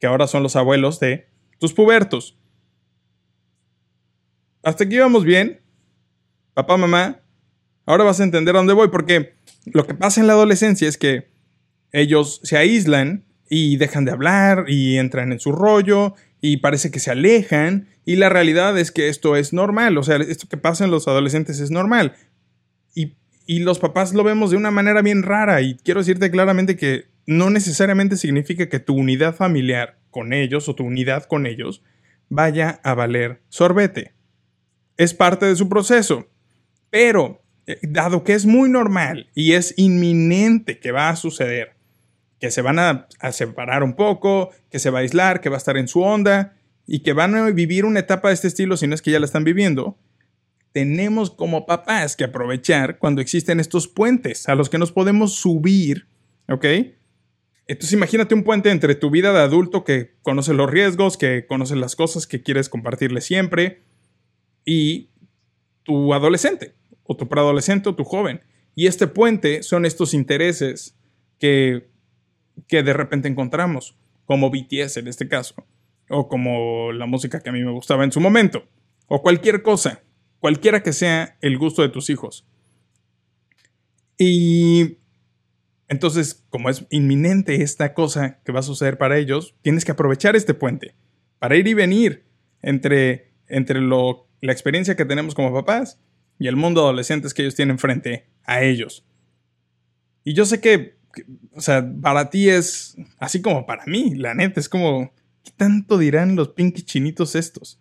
que 0.00 0.06
ahora 0.06 0.26
son 0.26 0.42
los 0.42 0.56
abuelos 0.56 1.00
de 1.00 1.28
tus 1.58 1.72
pubertos. 1.72 2.38
Hasta 4.62 4.84
aquí 4.84 4.98
vamos 4.98 5.24
bien. 5.24 5.60
Papá, 6.54 6.76
mamá, 6.76 7.20
ahora 7.84 8.04
vas 8.04 8.20
a 8.20 8.24
entender 8.24 8.54
a 8.54 8.58
dónde 8.58 8.72
voy, 8.72 8.88
porque 8.88 9.36
lo 9.66 9.86
que 9.86 9.94
pasa 9.94 10.20
en 10.20 10.26
la 10.26 10.32
adolescencia 10.32 10.88
es 10.88 10.98
que 10.98 11.30
ellos 11.92 12.40
se 12.42 12.56
aíslan 12.56 13.24
y 13.48 13.76
dejan 13.76 14.04
de 14.04 14.12
hablar 14.12 14.64
y 14.68 14.98
entran 14.98 15.32
en 15.32 15.38
su 15.38 15.52
rollo 15.52 16.14
y 16.40 16.58
parece 16.58 16.90
que 16.90 16.98
se 16.98 17.10
alejan 17.10 17.88
y 18.04 18.16
la 18.16 18.28
realidad 18.28 18.76
es 18.78 18.90
que 18.90 19.08
esto 19.08 19.36
es 19.36 19.52
normal, 19.52 19.96
o 19.98 20.02
sea, 20.02 20.16
esto 20.16 20.48
que 20.48 20.56
pasa 20.56 20.84
en 20.84 20.90
los 20.90 21.08
adolescentes 21.08 21.60
es 21.60 21.70
normal. 21.70 22.14
Y 23.46 23.60
los 23.60 23.78
papás 23.78 24.12
lo 24.12 24.24
vemos 24.24 24.50
de 24.50 24.56
una 24.56 24.72
manera 24.72 25.02
bien 25.02 25.22
rara 25.22 25.62
y 25.62 25.76
quiero 25.76 26.00
decirte 26.00 26.30
claramente 26.30 26.76
que 26.76 27.06
no 27.26 27.48
necesariamente 27.50 28.16
significa 28.16 28.68
que 28.68 28.80
tu 28.80 28.94
unidad 28.94 29.34
familiar 29.34 29.98
con 30.10 30.32
ellos 30.32 30.68
o 30.68 30.74
tu 30.74 30.84
unidad 30.84 31.24
con 31.24 31.46
ellos 31.46 31.82
vaya 32.28 32.80
a 32.82 32.94
valer 32.94 33.42
sorbete. 33.48 34.14
Es 34.96 35.14
parte 35.14 35.46
de 35.46 35.56
su 35.56 35.68
proceso. 35.68 36.28
Pero, 36.90 37.42
eh, 37.66 37.78
dado 37.82 38.24
que 38.24 38.34
es 38.34 38.46
muy 38.46 38.68
normal 38.68 39.28
y 39.34 39.52
es 39.52 39.74
inminente 39.76 40.78
que 40.78 40.92
va 40.92 41.08
a 41.08 41.16
suceder, 41.16 41.76
que 42.40 42.50
se 42.50 42.62
van 42.62 42.78
a, 42.78 43.08
a, 43.20 43.32
separar 43.32 43.82
un 43.82 43.94
poco, 43.94 44.50
que 44.70 44.78
se 44.78 44.90
va 44.90 44.98
a 44.98 45.02
aislar, 45.02 45.40
que 45.40 45.50
va 45.50 45.56
a 45.56 45.58
estar 45.58 45.76
en 45.76 45.88
su 45.88 46.00
onda 46.02 46.56
y 46.86 47.00
que 47.00 47.12
van 47.12 47.34
a 47.34 47.50
vivir 47.50 47.84
una 47.84 48.00
etapa 48.00 48.28
de 48.28 48.34
este 48.34 48.48
estilo 48.48 48.76
si 48.76 48.86
no 48.86 48.94
es 48.94 49.02
que 49.02 49.10
ya 49.10 49.20
la 49.20 49.26
están 49.26 49.44
viviendo, 49.44 49.98
tenemos 50.76 51.30
como 51.30 51.64
papás 51.64 52.16
que 52.16 52.24
aprovechar 52.24 52.98
cuando 52.98 53.22
existen 53.22 53.60
estos 53.60 53.88
puentes 53.88 54.46
a 54.46 54.54
los 54.54 54.68
que 54.68 54.76
nos 54.76 54.92
podemos 54.92 55.32
subir, 55.32 56.06
¿ok? 56.50 56.66
Entonces 57.66 57.94
imagínate 57.94 58.34
un 58.34 58.42
puente 58.42 58.70
entre 58.70 58.94
tu 58.94 59.08
vida 59.08 59.32
de 59.32 59.38
adulto 59.38 59.84
que 59.84 60.16
conoce 60.20 60.52
los 60.52 60.70
riesgos, 60.70 61.16
que 61.16 61.46
conoce 61.46 61.76
las 61.76 61.96
cosas 61.96 62.26
que 62.26 62.42
quieres 62.42 62.68
compartirle 62.68 63.22
siempre, 63.22 63.84
y 64.66 65.08
tu 65.82 66.12
adolescente, 66.12 66.74
o 67.04 67.16
tu 67.16 67.26
preadolescente, 67.26 67.88
o 67.88 67.94
tu 67.94 68.04
joven. 68.04 68.42
Y 68.74 68.86
este 68.86 69.06
puente 69.06 69.62
son 69.62 69.86
estos 69.86 70.12
intereses 70.12 70.94
que, 71.38 71.88
que 72.68 72.82
de 72.82 72.92
repente 72.92 73.28
encontramos, 73.28 73.96
como 74.26 74.50
BTS 74.50 74.98
en 74.98 75.08
este 75.08 75.26
caso, 75.26 75.54
o 76.10 76.28
como 76.28 76.92
la 76.92 77.06
música 77.06 77.40
que 77.40 77.48
a 77.48 77.52
mí 77.54 77.62
me 77.62 77.72
gustaba 77.72 78.04
en 78.04 78.12
su 78.12 78.20
momento, 78.20 78.68
o 79.06 79.22
cualquier 79.22 79.62
cosa 79.62 80.02
cualquiera 80.46 80.84
que 80.84 80.92
sea 80.92 81.36
el 81.40 81.58
gusto 81.58 81.82
de 81.82 81.88
tus 81.88 82.08
hijos. 82.08 82.46
Y 84.16 84.98
entonces, 85.88 86.44
como 86.50 86.70
es 86.70 86.86
inminente 86.90 87.62
esta 87.62 87.94
cosa 87.94 88.38
que 88.44 88.52
va 88.52 88.60
a 88.60 88.62
suceder 88.62 88.96
para 88.96 89.18
ellos, 89.18 89.56
tienes 89.62 89.84
que 89.84 89.90
aprovechar 89.90 90.36
este 90.36 90.54
puente 90.54 90.94
para 91.40 91.56
ir 91.56 91.66
y 91.66 91.74
venir 91.74 92.26
entre, 92.62 93.32
entre 93.48 93.80
lo, 93.80 94.28
la 94.40 94.52
experiencia 94.52 94.94
que 94.94 95.04
tenemos 95.04 95.34
como 95.34 95.52
papás 95.52 95.98
y 96.38 96.46
el 96.46 96.54
mundo 96.54 96.82
adolescentes 96.82 97.34
que 97.34 97.42
ellos 97.42 97.56
tienen 97.56 97.80
frente 97.80 98.28
a 98.44 98.62
ellos. 98.62 99.04
Y 100.22 100.34
yo 100.34 100.44
sé 100.44 100.60
que, 100.60 100.96
o 101.54 101.60
sea, 101.60 101.92
para 102.00 102.30
ti 102.30 102.50
es 102.50 102.94
así 103.18 103.42
como 103.42 103.66
para 103.66 103.84
mí, 103.86 104.14
la 104.14 104.32
neta, 104.32 104.60
es 104.60 104.68
como, 104.68 105.12
¿qué 105.42 105.50
tanto 105.56 105.98
dirán 105.98 106.36
los 106.36 106.50
pinky 106.50 106.82
chinitos 106.82 107.34
estos? 107.34 107.80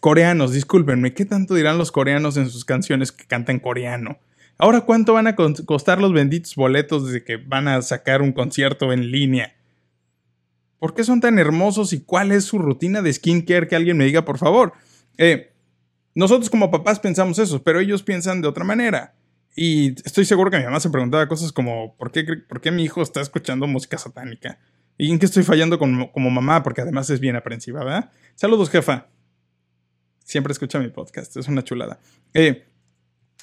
Coreanos, 0.00 0.54
discúlpenme, 0.54 1.12
¿qué 1.12 1.26
tanto 1.26 1.54
dirán 1.54 1.76
los 1.76 1.92
coreanos 1.92 2.38
en 2.38 2.48
sus 2.48 2.64
canciones 2.64 3.12
que 3.12 3.26
cantan 3.26 3.58
coreano? 3.58 4.18
Ahora, 4.56 4.80
¿cuánto 4.80 5.12
van 5.12 5.26
a 5.26 5.36
costar 5.36 6.00
los 6.00 6.14
benditos 6.14 6.54
boletos 6.54 7.12
de 7.12 7.22
que 7.22 7.36
van 7.36 7.68
a 7.68 7.80
sacar 7.82 8.22
un 8.22 8.32
concierto 8.32 8.94
en 8.94 9.10
línea? 9.10 9.54
¿Por 10.78 10.94
qué 10.94 11.04
son 11.04 11.20
tan 11.20 11.38
hermosos 11.38 11.92
y 11.92 12.00
cuál 12.00 12.32
es 12.32 12.44
su 12.44 12.58
rutina 12.58 13.02
de 13.02 13.12
skincare? 13.12 13.68
Que 13.68 13.76
alguien 13.76 13.98
me 13.98 14.06
diga, 14.06 14.24
por 14.24 14.38
favor. 14.38 14.72
Eh, 15.18 15.52
nosotros 16.14 16.48
como 16.48 16.70
papás 16.70 16.98
pensamos 16.98 17.38
eso, 17.38 17.62
pero 17.62 17.80
ellos 17.80 18.02
piensan 18.02 18.40
de 18.40 18.48
otra 18.48 18.64
manera. 18.64 19.14
Y 19.54 19.90
estoy 20.06 20.24
seguro 20.24 20.50
que 20.50 20.58
mi 20.58 20.64
mamá 20.64 20.80
se 20.80 20.88
preguntaba 20.88 21.28
cosas 21.28 21.52
como, 21.52 21.94
¿por 21.96 22.10
qué, 22.10 22.24
por 22.48 22.62
qué 22.62 22.70
mi 22.70 22.84
hijo 22.84 23.02
está 23.02 23.20
escuchando 23.20 23.66
música 23.66 23.98
satánica? 23.98 24.58
¿Y 24.96 25.10
en 25.10 25.18
qué 25.18 25.26
estoy 25.26 25.42
fallando 25.42 25.78
como, 25.78 26.10
como 26.10 26.30
mamá? 26.30 26.62
Porque 26.62 26.80
además 26.80 27.10
es 27.10 27.20
bien 27.20 27.36
aprensiva, 27.36 27.84
¿verdad? 27.84 28.10
Saludos, 28.34 28.70
jefa 28.70 29.08
siempre 30.30 30.52
escucha 30.52 30.78
mi 30.78 30.88
podcast, 30.88 31.36
es 31.36 31.48
una 31.48 31.64
chulada. 31.64 31.98
Eh, 32.34 32.64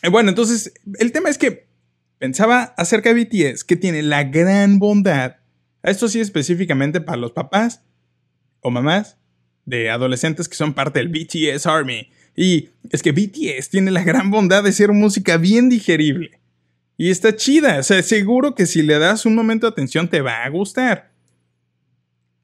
eh, 0.01 0.10
bueno, 0.10 0.29
entonces, 0.29 0.74
el 1.00 1.12
tema 1.12 1.29
es 1.29 1.38
que 1.38 1.67
pensaba 2.17 2.63
acerca 2.77 3.13
de 3.13 3.24
BTS, 3.24 3.63
que 3.63 3.75
tiene 3.75 4.01
la 4.01 4.24
gran 4.24 4.79
bondad, 4.79 5.38
esto 5.84 6.08
sí 6.08 6.20
específicamente 6.20 7.01
para 7.01 7.17
los 7.17 7.32
papás 7.32 7.84
o 8.62 8.72
mamás 8.72 9.17
de 9.65 9.89
adolescentes 9.89 10.48
que 10.48 10.56
son 10.56 10.74
parte 10.74 11.00
del 11.00 11.10
BTS 11.10 11.65
Army. 11.65 12.10
Y 12.36 12.70
es 12.89 13.01
que 13.01 13.12
BTS 13.12 13.70
tiene 13.70 13.91
la 13.91 14.03
gran 14.03 14.32
bondad 14.32 14.63
de 14.63 14.72
ser 14.72 14.91
música 14.94 15.38
bien 15.38 15.70
digerible. 15.70 16.39
Y 16.98 17.10
está 17.10 17.36
chida, 17.36 17.79
o 17.79 17.84
sea, 17.84 18.01
seguro 18.01 18.56
que 18.56 18.65
si 18.65 18.82
le 18.82 18.98
das 18.98 19.25
un 19.25 19.36
momento 19.36 19.67
de 19.67 19.72
atención 19.72 20.10
te 20.10 20.22
va 20.22 20.44
a 20.44 20.50
gustar. 20.50 21.12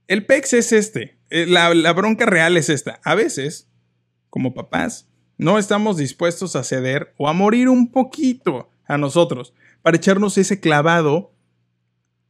El 0.07 0.25
PEX 0.25 0.53
es 0.53 0.71
este, 0.73 1.17
eh, 1.29 1.45
la, 1.47 1.73
la 1.73 1.93
bronca 1.93 2.25
real 2.25 2.57
es 2.57 2.69
esta. 2.69 2.99
A 3.03 3.15
veces 3.15 3.67
como 4.33 4.55
papás, 4.55 5.07
no 5.37 5.59
estamos 5.59 5.97
dispuestos 5.97 6.55
a 6.55 6.63
ceder 6.63 7.13
o 7.17 7.29
a 7.29 7.33
morir 7.33 7.69
un 7.69 7.91
poquito 7.91 8.67
a 8.87 8.97
nosotros 8.97 9.53
para 9.83 9.97
echarnos 9.97 10.39
ese 10.39 10.59
clavado 10.59 11.31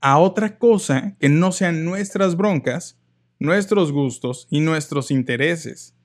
a 0.02 0.18
otra 0.18 0.58
cosa 0.58 1.16
que 1.18 1.30
no 1.30 1.54
sean 1.54 1.86
nuestras 1.86 2.36
broncas, 2.36 3.00
nuestros 3.40 3.94
gustos 3.94 4.48
y 4.50 4.60
nuestros 4.60 5.12
intereses. 5.12 5.96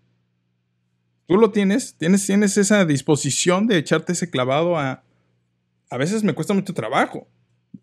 ¿Tú 1.27 1.37
lo 1.37 1.51
tienes? 1.51 1.97
¿Tienes, 1.97 2.25
tienes 2.25 2.57
esa 2.59 2.85
disposición 2.85 3.67
de 3.67 3.79
echarte 3.79 4.13
ese 4.13 4.31
clavado 4.31 4.79
a... 4.79 5.03
A 5.91 5.97
veces 5.97 6.23
me 6.23 6.33
cuesta 6.33 6.55
mucho 6.55 6.75
trabajo. 6.75 7.27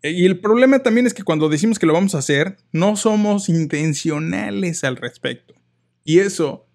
Y 0.02 0.24
el 0.24 0.40
problema 0.40 0.78
también 0.78 1.06
es 1.06 1.12
que 1.12 1.22
cuando 1.22 1.50
decimos 1.50 1.78
que 1.78 1.84
lo 1.84 1.92
vamos 1.92 2.14
a 2.14 2.20
hacer, 2.20 2.56
no 2.72 2.96
somos 2.96 3.50
intencionales 3.50 4.84
al 4.84 4.96
respecto. 4.96 5.52
Y 6.02 6.20
eso 6.20 6.65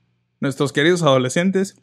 nuestros 0.42 0.74
queridos 0.74 1.04
adolescentes 1.04 1.78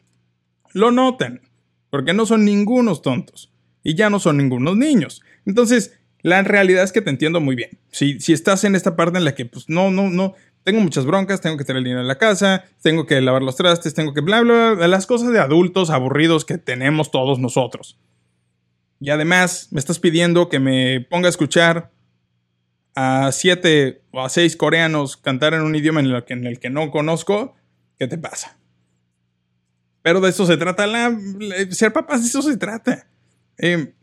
lo 0.73 0.91
notan, 0.91 1.41
porque 1.89 2.13
no 2.13 2.27
son 2.27 2.45
ningunos 2.45 3.01
tontos 3.01 3.51
y 3.83 3.95
ya 3.95 4.11
no 4.11 4.19
son 4.19 4.37
ningunos 4.37 4.77
niños. 4.77 5.21
Entonces, 5.47 5.99
la 6.21 6.43
realidad 6.43 6.83
es 6.83 6.91
que 6.91 7.01
te 7.01 7.09
entiendo 7.09 7.39
muy 7.39 7.55
bien. 7.55 7.79
Si, 7.91 8.19
si 8.19 8.33
estás 8.33 8.63
en 8.65 8.75
esta 8.75 8.95
parte 8.95 9.17
en 9.17 9.25
la 9.25 9.33
que, 9.33 9.45
pues, 9.45 9.69
no, 9.69 9.89
no, 9.89 10.09
no, 10.09 10.35
tengo 10.63 10.81
muchas 10.81 11.05
broncas, 11.05 11.41
tengo 11.41 11.57
que 11.57 11.63
tener 11.63 11.81
dinero 11.81 12.01
en 12.01 12.07
la 12.07 12.17
casa, 12.17 12.65
tengo 12.81 13.05
que 13.05 13.19
lavar 13.21 13.41
los 13.41 13.55
trastes, 13.55 13.93
tengo 13.93 14.13
que 14.13 14.21
bla, 14.21 14.41
bla, 14.41 14.73
bla, 14.73 14.87
las 14.87 15.07
cosas 15.07 15.31
de 15.31 15.39
adultos 15.39 15.89
aburridos 15.89 16.45
que 16.45 16.57
tenemos 16.57 17.11
todos 17.11 17.39
nosotros. 17.39 17.97
Y 18.99 19.09
además, 19.11 19.69
me 19.71 19.79
estás 19.79 19.99
pidiendo 19.99 20.49
que 20.49 20.59
me 20.59 21.01
ponga 21.01 21.27
a 21.27 21.29
escuchar 21.29 21.91
a 22.95 23.31
siete 23.31 24.01
o 24.11 24.21
a 24.21 24.29
seis 24.29 24.57
coreanos 24.57 25.15
cantar 25.15 25.53
en 25.53 25.61
un 25.61 25.73
idioma 25.73 26.01
en 26.01 26.07
el 26.07 26.25
que, 26.25 26.33
en 26.33 26.45
el 26.45 26.59
que 26.59 26.69
no 26.69 26.91
conozco. 26.91 27.55
¿Qué 27.99 28.07
te 28.07 28.17
pasa? 28.17 28.57
Pero 30.01 30.21
de 30.21 30.29
eso 30.29 30.45
se 30.45 30.55
trata 30.57 30.87
la, 30.87 31.15
ser 31.69 31.91
papás, 31.91 32.21
de 32.21 32.29
eso 32.29 32.41
se 32.41 32.55
trata. 32.55 33.07
Eh, 33.57 33.93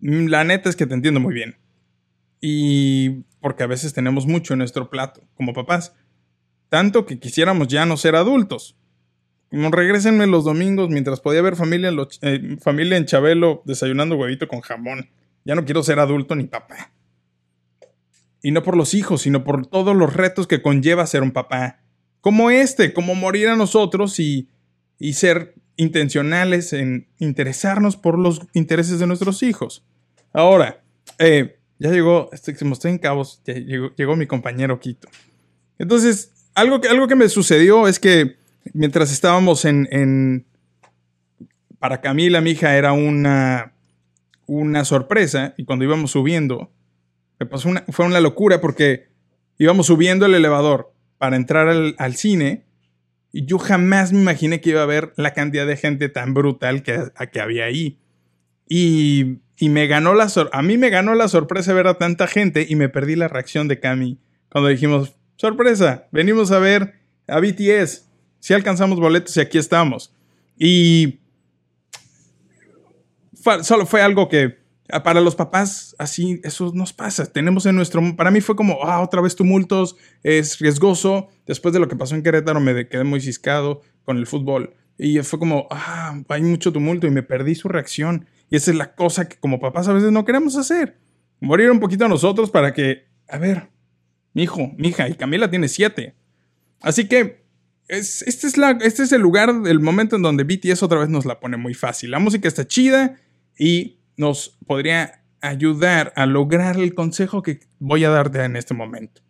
la 0.00 0.42
neta 0.44 0.70
es 0.70 0.76
que 0.76 0.86
te 0.86 0.94
entiendo 0.94 1.20
muy 1.20 1.34
bien. 1.34 1.56
Y 2.40 3.24
porque 3.40 3.62
a 3.62 3.66
veces 3.66 3.92
tenemos 3.92 4.26
mucho 4.26 4.54
en 4.54 4.58
nuestro 4.58 4.88
plato 4.88 5.22
como 5.34 5.52
papás. 5.52 5.94
Tanto 6.70 7.04
que 7.04 7.18
quisiéramos 7.18 7.68
ya 7.68 7.84
no 7.84 7.98
ser 7.98 8.16
adultos. 8.16 8.76
Como 9.50 9.70
regresenme 9.70 10.26
los 10.26 10.44
domingos 10.44 10.88
mientras 10.88 11.20
podía 11.20 11.42
ver 11.42 11.56
familia, 11.56 11.92
eh, 12.22 12.56
familia 12.60 12.96
en 12.96 13.04
Chabelo 13.04 13.62
desayunando 13.66 14.16
huevito 14.16 14.48
con 14.48 14.62
jamón. 14.62 15.10
Ya 15.44 15.54
no 15.54 15.64
quiero 15.64 15.82
ser 15.82 15.98
adulto 15.98 16.34
ni 16.34 16.44
papá. 16.44 16.92
Y 18.42 18.50
no 18.50 18.62
por 18.62 18.76
los 18.76 18.94
hijos, 18.94 19.22
sino 19.22 19.44
por 19.44 19.66
todos 19.66 19.94
los 19.94 20.14
retos 20.14 20.46
que 20.46 20.62
conlleva 20.62 21.06
ser 21.06 21.22
un 21.22 21.32
papá. 21.32 21.80
Como 22.26 22.50
este, 22.50 22.92
como 22.92 23.14
morir 23.14 23.46
a 23.46 23.54
nosotros 23.54 24.18
y, 24.18 24.48
y 24.98 25.12
ser 25.12 25.54
intencionales 25.76 26.72
en 26.72 27.06
interesarnos 27.20 27.96
por 27.96 28.18
los 28.18 28.40
intereses 28.52 28.98
de 28.98 29.06
nuestros 29.06 29.44
hijos. 29.44 29.84
Ahora, 30.32 30.82
eh, 31.20 31.60
ya 31.78 31.92
llegó, 31.92 32.28
estoy, 32.32 32.56
estoy 32.60 32.90
en 32.90 32.98
cabos, 32.98 33.40
llegó, 33.44 33.94
llegó, 33.94 34.16
mi 34.16 34.26
compañero 34.26 34.80
Quito. 34.80 35.06
Entonces, 35.78 36.32
algo 36.56 36.80
que, 36.80 36.88
algo 36.88 37.06
que 37.06 37.14
me 37.14 37.28
sucedió 37.28 37.86
es 37.86 38.00
que 38.00 38.38
mientras 38.72 39.12
estábamos 39.12 39.64
en, 39.64 39.86
en 39.92 40.46
para 41.78 42.00
Camila, 42.00 42.40
mi 42.40 42.50
hija, 42.50 42.76
era 42.76 42.92
una, 42.92 43.72
una 44.46 44.84
sorpresa 44.84 45.54
y 45.56 45.64
cuando 45.64 45.84
íbamos 45.84 46.10
subiendo, 46.10 46.72
me 47.38 47.46
pasó 47.46 47.68
una, 47.68 47.84
fue 47.90 48.04
una 48.04 48.18
locura 48.18 48.60
porque 48.60 49.10
íbamos 49.58 49.86
subiendo 49.86 50.26
el 50.26 50.34
elevador 50.34 50.95
para 51.18 51.36
entrar 51.36 51.68
al, 51.68 51.94
al 51.98 52.16
cine 52.16 52.66
y 53.32 53.44
yo 53.44 53.58
jamás 53.58 54.14
me 54.14 54.20
imaginé 54.20 54.62
que 54.62 54.70
iba 54.70 54.80
a 54.80 54.84
haber 54.84 55.12
la 55.16 55.34
cantidad 55.34 55.66
de 55.66 55.76
gente 55.76 56.08
tan 56.08 56.32
brutal 56.32 56.82
que, 56.82 56.98
que 57.30 57.40
había 57.40 57.66
ahí. 57.66 57.98
Y, 58.66 59.40
y 59.58 59.68
me 59.68 59.86
ganó 59.86 60.14
la 60.14 60.32
a 60.52 60.62
mí 60.62 60.78
me 60.78 60.88
ganó 60.88 61.14
la 61.14 61.28
sorpresa 61.28 61.74
ver 61.74 61.86
a 61.86 61.98
tanta 61.98 62.26
gente 62.26 62.66
y 62.66 62.76
me 62.76 62.88
perdí 62.88 63.14
la 63.14 63.28
reacción 63.28 63.68
de 63.68 63.78
Cami 63.78 64.18
cuando 64.48 64.70
dijimos, 64.70 65.16
sorpresa, 65.36 66.08
venimos 66.12 66.50
a 66.50 66.58
ver 66.58 66.94
a 67.26 67.38
BTS. 67.40 68.08
Si 68.40 68.54
alcanzamos 68.54 68.98
boletos 68.98 69.36
y 69.36 69.40
aquí 69.40 69.58
estamos. 69.58 70.14
Y 70.58 71.18
solo 73.62 73.84
fue 73.84 74.00
algo 74.00 74.30
que 74.30 74.56
para 75.04 75.20
los 75.20 75.34
papás, 75.34 75.96
así, 75.98 76.40
eso 76.44 76.72
nos 76.74 76.92
pasa. 76.92 77.26
Tenemos 77.26 77.66
en 77.66 77.76
nuestro. 77.76 78.00
Para 78.16 78.30
mí 78.30 78.40
fue 78.40 78.56
como, 78.56 78.84
ah, 78.84 79.02
otra 79.02 79.20
vez 79.20 79.34
tumultos, 79.34 79.96
es 80.22 80.58
riesgoso. 80.58 81.28
Después 81.46 81.74
de 81.74 81.80
lo 81.80 81.88
que 81.88 81.96
pasó 81.96 82.14
en 82.14 82.22
Querétaro, 82.22 82.60
me 82.60 82.88
quedé 82.88 83.04
muy 83.04 83.20
ciscado 83.20 83.82
con 84.04 84.16
el 84.16 84.26
fútbol. 84.26 84.74
Y 84.98 85.18
fue 85.20 85.38
como, 85.38 85.66
ah, 85.70 86.20
hay 86.28 86.42
mucho 86.42 86.72
tumulto 86.72 87.06
y 87.06 87.10
me 87.10 87.22
perdí 87.22 87.54
su 87.54 87.68
reacción. 87.68 88.26
Y 88.48 88.56
esa 88.56 88.70
es 88.70 88.76
la 88.76 88.94
cosa 88.94 89.28
que 89.28 89.36
como 89.38 89.60
papás 89.60 89.88
a 89.88 89.92
veces 89.92 90.12
no 90.12 90.24
queremos 90.24 90.56
hacer. 90.56 90.98
Morir 91.40 91.70
un 91.70 91.80
poquito 91.80 92.04
a 92.04 92.08
nosotros 92.08 92.50
para 92.50 92.72
que, 92.72 93.06
a 93.28 93.38
ver, 93.38 93.68
mi 94.32 94.44
hijo, 94.44 94.72
mi 94.76 94.88
hija, 94.88 95.08
y 95.08 95.14
Camila 95.14 95.50
tiene 95.50 95.68
siete. 95.68 96.14
Así 96.80 97.08
que 97.08 97.44
es, 97.88 98.22
este, 98.22 98.46
es 98.46 98.56
la, 98.56 98.72
este 98.82 99.02
es 99.02 99.12
el 99.12 99.20
lugar, 99.20 99.52
el 99.66 99.80
momento 99.80 100.16
en 100.16 100.22
donde 100.22 100.44
BTS 100.44 100.82
otra 100.82 100.98
vez 100.98 101.08
nos 101.08 101.24
la 101.24 101.40
pone 101.40 101.56
muy 101.56 101.74
fácil. 101.74 102.10
La 102.10 102.18
música 102.18 102.48
está 102.48 102.66
chida 102.66 103.16
y 103.58 103.98
nos 104.16 104.58
podría 104.66 105.22
ayudar 105.40 106.12
a 106.16 106.26
lograr 106.26 106.78
el 106.78 106.94
consejo 106.94 107.42
que 107.42 107.60
voy 107.78 108.04
a 108.04 108.10
darte 108.10 108.42
en 108.44 108.56
este 108.56 108.74
momento. 108.74 109.22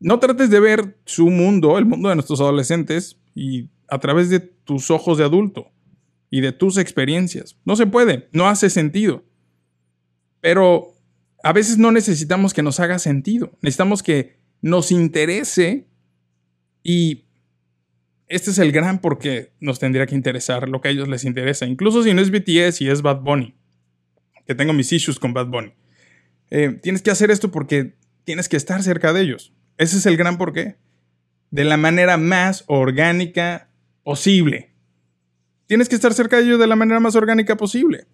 No 0.00 0.20
trates 0.20 0.50
de 0.50 0.60
ver 0.60 0.98
su 1.04 1.28
mundo, 1.28 1.76
el 1.76 1.86
mundo 1.86 2.08
de 2.08 2.14
nuestros 2.14 2.40
adolescentes, 2.40 3.20
y 3.34 3.70
a 3.88 3.98
través 3.98 4.30
de 4.30 4.40
tus 4.40 4.90
ojos 4.90 5.18
de 5.18 5.24
adulto 5.24 5.70
y 6.30 6.40
de 6.40 6.52
tus 6.52 6.78
experiencias. 6.78 7.56
No 7.64 7.76
se 7.76 7.86
puede, 7.86 8.28
no 8.32 8.48
hace 8.48 8.70
sentido. 8.70 9.24
Pero 10.40 10.94
a 11.42 11.52
veces 11.52 11.78
no 11.78 11.90
necesitamos 11.90 12.54
que 12.54 12.62
nos 12.62 12.80
haga 12.80 12.98
sentido, 12.98 13.52
necesitamos 13.62 14.02
que 14.02 14.38
nos 14.60 14.90
interese 14.92 15.88
y 16.82 17.24
este 18.26 18.50
es 18.50 18.58
el 18.58 18.72
gran 18.72 19.00
porque 19.00 19.52
nos 19.60 19.78
tendría 19.78 20.06
que 20.06 20.14
interesar 20.14 20.68
lo 20.68 20.80
que 20.80 20.88
a 20.88 20.90
ellos 20.90 21.08
les 21.08 21.24
interesa, 21.24 21.66
incluso 21.66 22.02
si 22.02 22.12
no 22.12 22.20
es 22.20 22.30
BTS 22.30 22.80
y 22.82 22.88
es 22.88 23.02
Bad 23.02 23.20
Bunny, 23.22 23.54
que 24.48 24.54
tengo 24.54 24.72
mis 24.72 24.90
issues 24.90 25.18
con 25.18 25.34
Bad 25.34 25.48
Bunny. 25.48 25.74
Eh, 26.50 26.80
tienes 26.82 27.02
que 27.02 27.10
hacer 27.10 27.30
esto 27.30 27.50
porque 27.50 27.94
tienes 28.24 28.48
que 28.48 28.56
estar 28.56 28.82
cerca 28.82 29.12
de 29.12 29.20
ellos. 29.20 29.52
Ese 29.76 29.98
es 29.98 30.06
el 30.06 30.16
gran 30.16 30.38
porqué. 30.38 30.76
De 31.50 31.64
la 31.64 31.76
manera 31.76 32.16
más 32.16 32.64
orgánica 32.66 33.68
posible. 34.02 34.72
Tienes 35.66 35.90
que 35.90 35.96
estar 35.96 36.14
cerca 36.14 36.38
de 36.38 36.44
ellos 36.44 36.58
de 36.58 36.66
la 36.66 36.76
manera 36.76 36.98
más 36.98 37.14
orgánica 37.14 37.58
posible. 37.58 38.06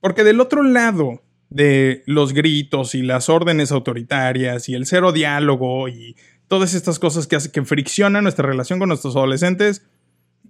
Porque 0.00 0.24
del 0.24 0.40
otro 0.40 0.62
lado 0.62 1.22
de 1.50 2.02
los 2.06 2.32
gritos 2.32 2.94
y 2.94 3.02
las 3.02 3.28
órdenes 3.28 3.70
autoritarias 3.70 4.70
y 4.70 4.74
el 4.74 4.86
cero 4.86 5.12
diálogo 5.12 5.88
y 5.88 6.16
todas 6.48 6.72
estas 6.72 6.98
cosas 6.98 7.26
que, 7.26 7.36
hacen, 7.36 7.52
que 7.52 7.62
friccionan 7.64 8.22
nuestra 8.22 8.48
relación 8.48 8.78
con 8.78 8.88
nuestros 8.88 9.14
adolescentes, 9.14 9.86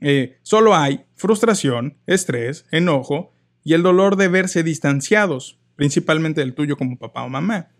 eh, 0.01 0.39
solo 0.43 0.77
hay 0.77 1.05
frustración, 1.17 1.97
estrés, 2.07 2.65
enojo 2.71 3.36
y 3.67 3.75
el 3.75 3.83
dolor 3.83 4.15
de 4.15 4.29
verse 4.29 4.63
distanciados, 4.63 5.59
principalmente 5.75 6.41
del 6.41 6.55
tuyo 6.55 6.77
como 6.77 6.97
papá 6.99 7.25
o 7.25 7.29
mamá. 7.29 7.71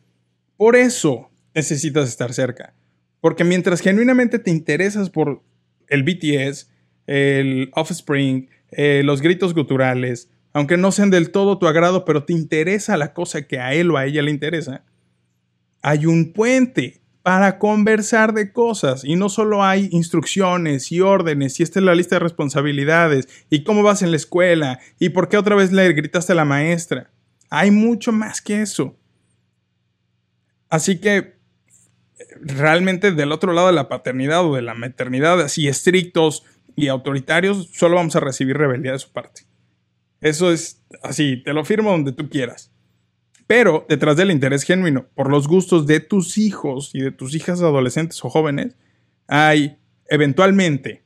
Por 0.57 0.75
eso 0.75 1.31
necesitas 1.55 2.09
estar 2.09 2.35
cerca. 2.35 2.75
Porque 3.21 3.45
mientras 3.45 3.81
genuinamente 3.81 4.41
te 4.41 4.51
interesas 4.51 5.11
por 5.11 5.45
el 5.87 6.03
BTS, 6.03 6.73
el 7.07 7.71
Offspring, 7.73 8.49
eh, 8.73 9.03
los 9.05 9.23
gritos 9.23 9.55
guturales, 9.55 10.29
aunque 10.53 10.77
no 10.77 10.91
sean 10.91 11.11
del 11.11 11.31
todo 11.31 11.57
tu 11.57 11.69
agrado, 11.69 12.05
pero 12.05 12.25
te 12.25 12.33
interesa 12.33 12.97
la 12.97 13.13
cosa 13.13 13.47
que 13.47 13.61
a 13.61 13.73
él 13.73 13.93
o 13.93 13.97
a 13.97 14.07
ella 14.07 14.23
le 14.23 14.33
interesa, 14.33 14.85
hay 15.83 16.07
un 16.07 16.33
puente 16.33 17.01
para 17.27 17.59
conversar 17.59 18.35
de 18.35 18.53
cosas 18.53 19.03
y 19.03 19.17
no 19.17 19.29
solo 19.29 19.65
hay 19.65 19.89
instrucciones 19.91 20.93
y 20.93 21.01
órdenes 21.01 21.59
y 21.59 21.65
esta 21.65 21.81
es 21.81 21.85
la 21.85 21.97
lista 21.97 22.15
de 22.15 22.21
responsabilidades 22.21 23.27
y 23.51 23.65
cómo 23.65 23.83
vas 23.83 24.03
en 24.03 24.13
la 24.13 24.17
escuela 24.17 24.79
y 25.01 25.09
por 25.09 25.29
qué 25.29 25.37
otra 25.37 25.57
vez 25.57 25.73
le 25.73 25.93
gritaste 25.93 26.31
a 26.31 26.37
la 26.37 26.45
maestra. 26.45 27.11
Hay 27.51 27.73
mucho 27.73 28.13
más 28.13 28.41
que 28.41 28.63
eso. 28.63 28.97
Así 30.69 31.01
que 31.01 31.35
realmente 32.43 33.11
del 33.11 33.33
otro 33.33 33.53
lado 33.53 33.67
de 33.67 33.73
la 33.73 33.89
paternidad 33.89 34.47
o 34.47 34.55
de 34.55 34.63
la 34.63 34.75
maternidad, 34.75 35.41
así 35.41 35.67
estrictos 35.67 36.45
y 36.77 36.87
autoritarios, 36.87 37.71
solo 37.73 37.97
vamos 37.97 38.15
a 38.15 38.21
recibir 38.21 38.57
rebeldía 38.57 38.93
de 38.93 39.01
su 39.01 39.11
parte. 39.11 39.43
Eso 40.21 40.53
es 40.53 40.81
así, 41.03 41.43
te 41.43 41.53
lo 41.53 41.65
firmo 41.65 41.91
donde 41.91 42.13
tú 42.13 42.31
quieras. 42.31 42.71
Pero 43.47 43.87
detrás 43.89 44.17
del 44.17 44.31
interés 44.31 44.65
genuino 44.65 45.07
por 45.15 45.31
los 45.31 45.47
gustos 45.47 45.87
de 45.87 46.01
tus 46.01 46.37
hijos 46.39 46.91
y 46.95 47.01
de 47.01 47.13
tus 47.13 47.35
hijas 47.35 47.61
adolescentes 47.61 48.25
o 48.25 48.31
jóvenes, 48.31 48.77
hay 49.29 49.79
eventualmente, 50.09 51.05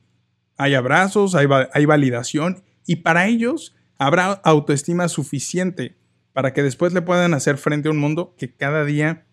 hay 0.57 0.73
abrazos, 0.73 1.35
hay, 1.35 1.47
hay 1.73 1.85
validación 1.85 2.63
y 2.85 2.97
para 2.97 3.27
ellos 3.27 3.75
habrá 3.97 4.31
autoestima 4.31 5.07
suficiente 5.07 5.95
para 6.33 6.53
que 6.53 6.63
después 6.63 6.93
le 6.93 7.01
puedan 7.01 7.33
hacer 7.33 7.57
frente 7.57 7.87
a 7.87 7.91
un 7.91 7.97
mundo 7.97 8.35
que 8.37 8.53
cada 8.53 8.85
día 8.85 9.25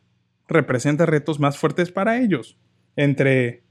representa 0.49 1.07
retos 1.07 1.39
más 1.39 1.59
fuertes 1.59 1.93
para 1.93 2.19
ellos. 2.19 2.59
Entre, 2.97 3.63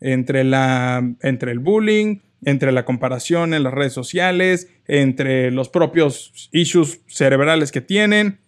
entre, 0.00 0.44
la, 0.44 1.02
entre 1.22 1.52
el 1.52 1.58
bullying, 1.58 2.18
entre 2.44 2.72
la 2.72 2.84
comparación 2.84 3.54
en 3.54 3.62
las 3.62 3.72
redes 3.72 3.94
sociales, 3.94 4.68
entre 4.86 5.50
los 5.50 5.70
propios 5.70 6.50
issues 6.52 7.00
cerebrales 7.06 7.72
que 7.72 7.80
tienen, 7.80 8.40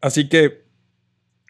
Así 0.00 0.28
que 0.28 0.64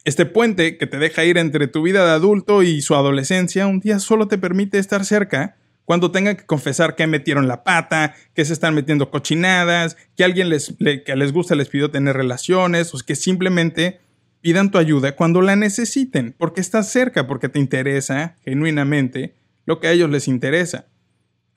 este 0.05 0.25
puente 0.25 0.79
que 0.79 0.87
te 0.87 0.99
deja 0.99 1.25
ir 1.25 1.37
entre 1.37 1.69
tu 1.69 1.83
vida 1.83 2.05
de 2.05 2.13
adulto 2.13 2.63
y 2.63 2.81
su 2.81 2.95
adolescencia 2.95 3.67
un 3.67 3.81
día 3.81 3.99
solo 3.99 4.29
te 4.29 4.39
permite 4.39 4.79
estar 4.79 5.05
cerca 5.05 5.57
cuando 5.87 6.11
tengan 6.11 6.37
que 6.37 6.45
confesar 6.45 6.97
que 6.97 7.07
metieron 7.07 7.49
la 7.49 7.63
pata, 7.63 8.15
que 8.35 8.45
se 8.45 8.53
están 8.53 8.75
metiendo 8.75 9.11
cochinadas, 9.11 9.97
que 10.17 10.25
alguien 10.25 10.49
les, 10.49 10.75
que 10.79 11.17
les 11.17 11.33
gusta 11.33 11.55
les 11.55 11.69
pidió 11.69 11.91
tener 11.91 12.17
relaciones, 12.17 12.93
o 12.93 12.99
que 12.99 13.15
simplemente 13.15 14.01
pidan 14.41 14.71
tu 14.71 14.79
ayuda 14.79 15.15
cuando 15.15 15.43
la 15.43 15.55
necesiten, 15.55 16.35
porque 16.37 16.61
estás 16.61 16.91
cerca, 16.91 17.29
porque 17.29 17.49
te 17.49 17.61
interesa 17.61 18.37
genuinamente 18.45 19.37
lo 19.65 19.79
que 19.79 19.87
a 19.87 19.93
ellos 19.93 20.11
les 20.11 20.27
interesa. 20.27 20.87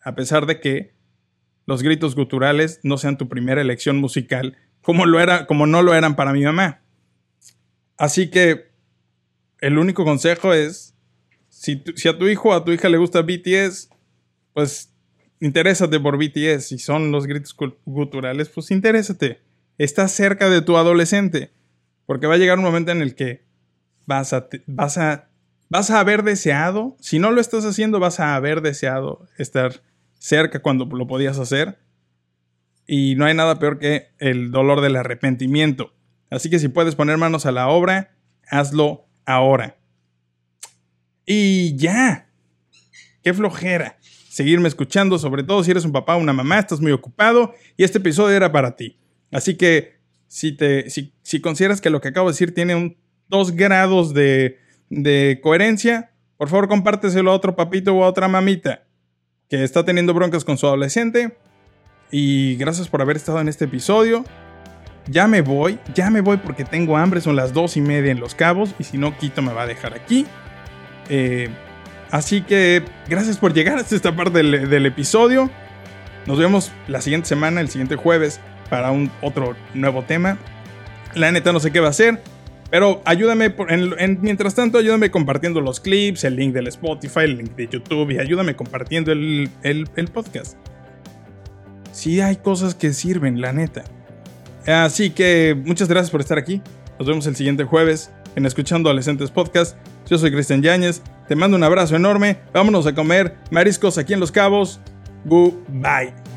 A 0.01 0.15
pesar 0.15 0.45
de 0.45 0.59
que 0.59 0.93
los 1.65 1.81
gritos 1.81 2.15
guturales 2.15 2.79
no 2.83 2.97
sean 2.97 3.17
tu 3.17 3.29
primera 3.29 3.61
elección 3.61 3.97
musical, 3.97 4.57
como, 4.81 5.05
lo 5.05 5.19
era, 5.19 5.45
como 5.45 5.65
no 5.67 5.81
lo 5.81 5.93
eran 5.93 6.15
para 6.15 6.33
mi 6.33 6.43
mamá. 6.43 6.81
Así 7.97 8.29
que 8.29 8.71
el 9.59 9.77
único 9.77 10.05
consejo 10.05 10.53
es, 10.53 10.95
si, 11.49 11.83
a 12.07 12.17
tu 12.17 12.27
hijo 12.27 12.49
o 12.49 12.53
a 12.53 12.63
tu 12.63 12.71
hija 12.71 12.89
le 12.89 12.97
gusta 12.97 13.21
BTS, 13.21 13.89
pues 14.53 14.93
interésate 15.41 15.99
por 15.99 16.17
BTS. 16.17 16.67
Si 16.67 16.79
son 16.79 17.11
los 17.11 17.27
gritos 17.27 17.53
culturales, 17.53 18.49
pues 18.49 18.71
interésate. 18.71 19.41
Estás 19.77 20.11
cerca 20.11 20.49
de 20.49 20.61
tu 20.61 20.77
adolescente. 20.77 21.51
Porque 22.05 22.27
va 22.27 22.35
a 22.35 22.37
llegar 22.37 22.57
un 22.57 22.63
momento 22.63 22.91
en 22.91 23.01
el 23.01 23.15
que 23.15 23.43
vas 24.05 24.33
a, 24.33 24.47
vas 24.65 24.97
a, 24.97 25.29
vas 25.69 25.91
a 25.91 25.99
haber 25.99 26.23
deseado, 26.23 26.97
si 26.99 27.19
no 27.19 27.31
lo 27.31 27.39
estás 27.39 27.65
haciendo, 27.65 27.99
vas 27.99 28.19
a 28.19 28.35
haber 28.35 28.61
deseado 28.61 29.27
estar 29.37 29.83
cerca 30.17 30.61
cuando 30.61 30.85
lo 30.85 31.05
podías 31.05 31.37
hacer. 31.37 31.77
Y 32.91 33.13
no 33.17 33.25
hay 33.25 33.35
nada 33.35 33.59
peor 33.59 33.77
que 33.77 34.07
el 34.17 34.49
dolor 34.49 34.81
del 34.81 34.95
arrepentimiento. 34.95 35.93
Así 36.31 36.49
que 36.49 36.57
si 36.57 36.69
puedes 36.69 36.95
poner 36.95 37.17
manos 37.17 37.45
a 37.45 37.51
la 37.51 37.67
obra, 37.67 38.15
hazlo 38.49 39.05
ahora. 39.27 39.77
Y 41.23 41.75
ya. 41.77 42.31
Qué 43.21 43.31
flojera. 43.35 43.99
Seguirme 44.01 44.67
escuchando, 44.67 45.19
sobre 45.19 45.43
todo 45.43 45.63
si 45.63 45.69
eres 45.69 45.85
un 45.85 45.91
papá 45.91 46.15
o 46.15 46.19
una 46.19 46.33
mamá, 46.33 46.57
estás 46.57 46.81
muy 46.81 46.91
ocupado 46.91 47.53
y 47.77 47.83
este 47.83 47.99
episodio 47.99 48.35
era 48.35 48.51
para 48.51 48.75
ti. 48.75 48.97
Así 49.29 49.55
que 49.55 49.99
si, 50.25 50.53
te, 50.53 50.89
si, 50.89 51.13
si 51.21 51.41
consideras 51.41 51.81
que 51.81 51.91
lo 51.91 52.01
que 52.01 52.07
acabo 52.07 52.29
de 52.29 52.33
decir 52.33 52.55
tiene 52.55 52.73
un, 52.73 52.97
dos 53.27 53.51
grados 53.51 54.15
de, 54.15 54.57
de 54.89 55.39
coherencia, 55.43 56.11
por 56.37 56.49
favor 56.49 56.67
compárteselo 56.67 57.29
a 57.29 57.35
otro 57.35 57.55
papito 57.55 57.93
o 57.93 58.03
a 58.03 58.07
otra 58.07 58.27
mamita 58.27 58.87
que 59.47 59.63
está 59.63 59.85
teniendo 59.85 60.15
broncas 60.15 60.43
con 60.43 60.57
su 60.57 60.65
adolescente. 60.65 61.37
Y 62.11 62.55
gracias 62.55 62.87
por 62.87 63.01
haber 63.01 63.17
estado 63.17 63.39
en 63.39 63.47
este 63.47 63.65
episodio. 63.65 64.25
Ya 65.07 65.27
me 65.27 65.41
voy, 65.41 65.79
ya 65.93 66.09
me 66.09 66.21
voy 66.21 66.37
porque 66.37 66.65
tengo 66.65 66.97
hambre, 66.97 67.21
son 67.21 67.35
las 67.35 67.53
dos 67.53 67.77
y 67.77 67.81
media 67.81 68.11
en 68.11 68.19
Los 68.19 68.35
Cabos 68.35 68.75
y 68.77 68.83
si 68.83 68.97
no, 68.97 69.17
Quito 69.17 69.41
me 69.41 69.53
va 69.53 69.63
a 69.63 69.67
dejar 69.67 69.93
aquí. 69.93 70.25
Eh, 71.09 71.49
así 72.11 72.41
que 72.41 72.83
gracias 73.07 73.37
por 73.37 73.53
llegar 73.53 73.77
hasta 73.77 73.95
esta 73.95 74.15
parte 74.15 74.43
del, 74.43 74.85
episodio. 74.85 75.49
Nos 76.25 76.37
vemos 76.37 76.71
la 76.87 77.01
siguiente 77.01 77.27
semana, 77.27 77.61
el 77.61 77.69
siguiente 77.69 77.95
jueves, 77.95 78.39
para 78.69 78.91
un 78.91 79.11
otro 79.21 79.55
nuevo 79.73 80.03
tema. 80.03 80.37
La 81.15 81.31
neta 81.31 81.51
no 81.51 81.59
sé 81.59 81.71
qué 81.71 81.79
va 81.79 81.89
a 81.89 81.93
ser, 81.93 82.21
pero 82.69 83.01
ayúdame, 83.05 83.55
en, 83.69 84.19
mientras 84.21 84.53
tanto, 84.53 84.77
ayúdame 84.77 85.09
compartiendo 85.09 85.59
los 85.59 85.79
clips, 85.79 86.23
el 86.23 86.35
link 86.35 86.53
del 86.53 86.67
Spotify, 86.67 87.21
el 87.21 87.37
link 87.37 87.55
de 87.55 87.67
YouTube 87.67 88.11
y 88.11 88.19
ayúdame 88.19 88.55
compartiendo 88.55 89.11
el, 89.11 89.49
el 89.63 90.07
podcast. 90.09 90.55
Sí 91.91 92.21
hay 92.21 92.37
cosas 92.37 92.75
que 92.75 92.93
sirven, 92.93 93.41
la 93.41 93.53
neta. 93.53 93.83
Así 94.65 95.09
que 95.09 95.55
muchas 95.65 95.87
gracias 95.87 96.11
por 96.11 96.21
estar 96.21 96.37
aquí. 96.37 96.61
Nos 96.99 97.07
vemos 97.07 97.25
el 97.27 97.35
siguiente 97.35 97.63
jueves 97.63 98.11
en 98.35 98.45
Escuchando 98.45 98.89
Adolescentes 98.89 99.31
Podcast. 99.31 99.77
Yo 100.07 100.17
soy 100.17 100.31
Cristian 100.31 100.61
Yáñez. 100.61 101.01
Te 101.27 101.35
mando 101.35 101.57
un 101.57 101.63
abrazo 101.63 101.95
enorme. 101.95 102.39
Vámonos 102.53 102.85
a 102.87 102.93
comer 102.93 103.35
mariscos 103.51 103.97
aquí 103.97 104.13
en 104.13 104.19
Los 104.19 104.31
Cabos. 104.31 104.79
Goodbye. 105.25 106.28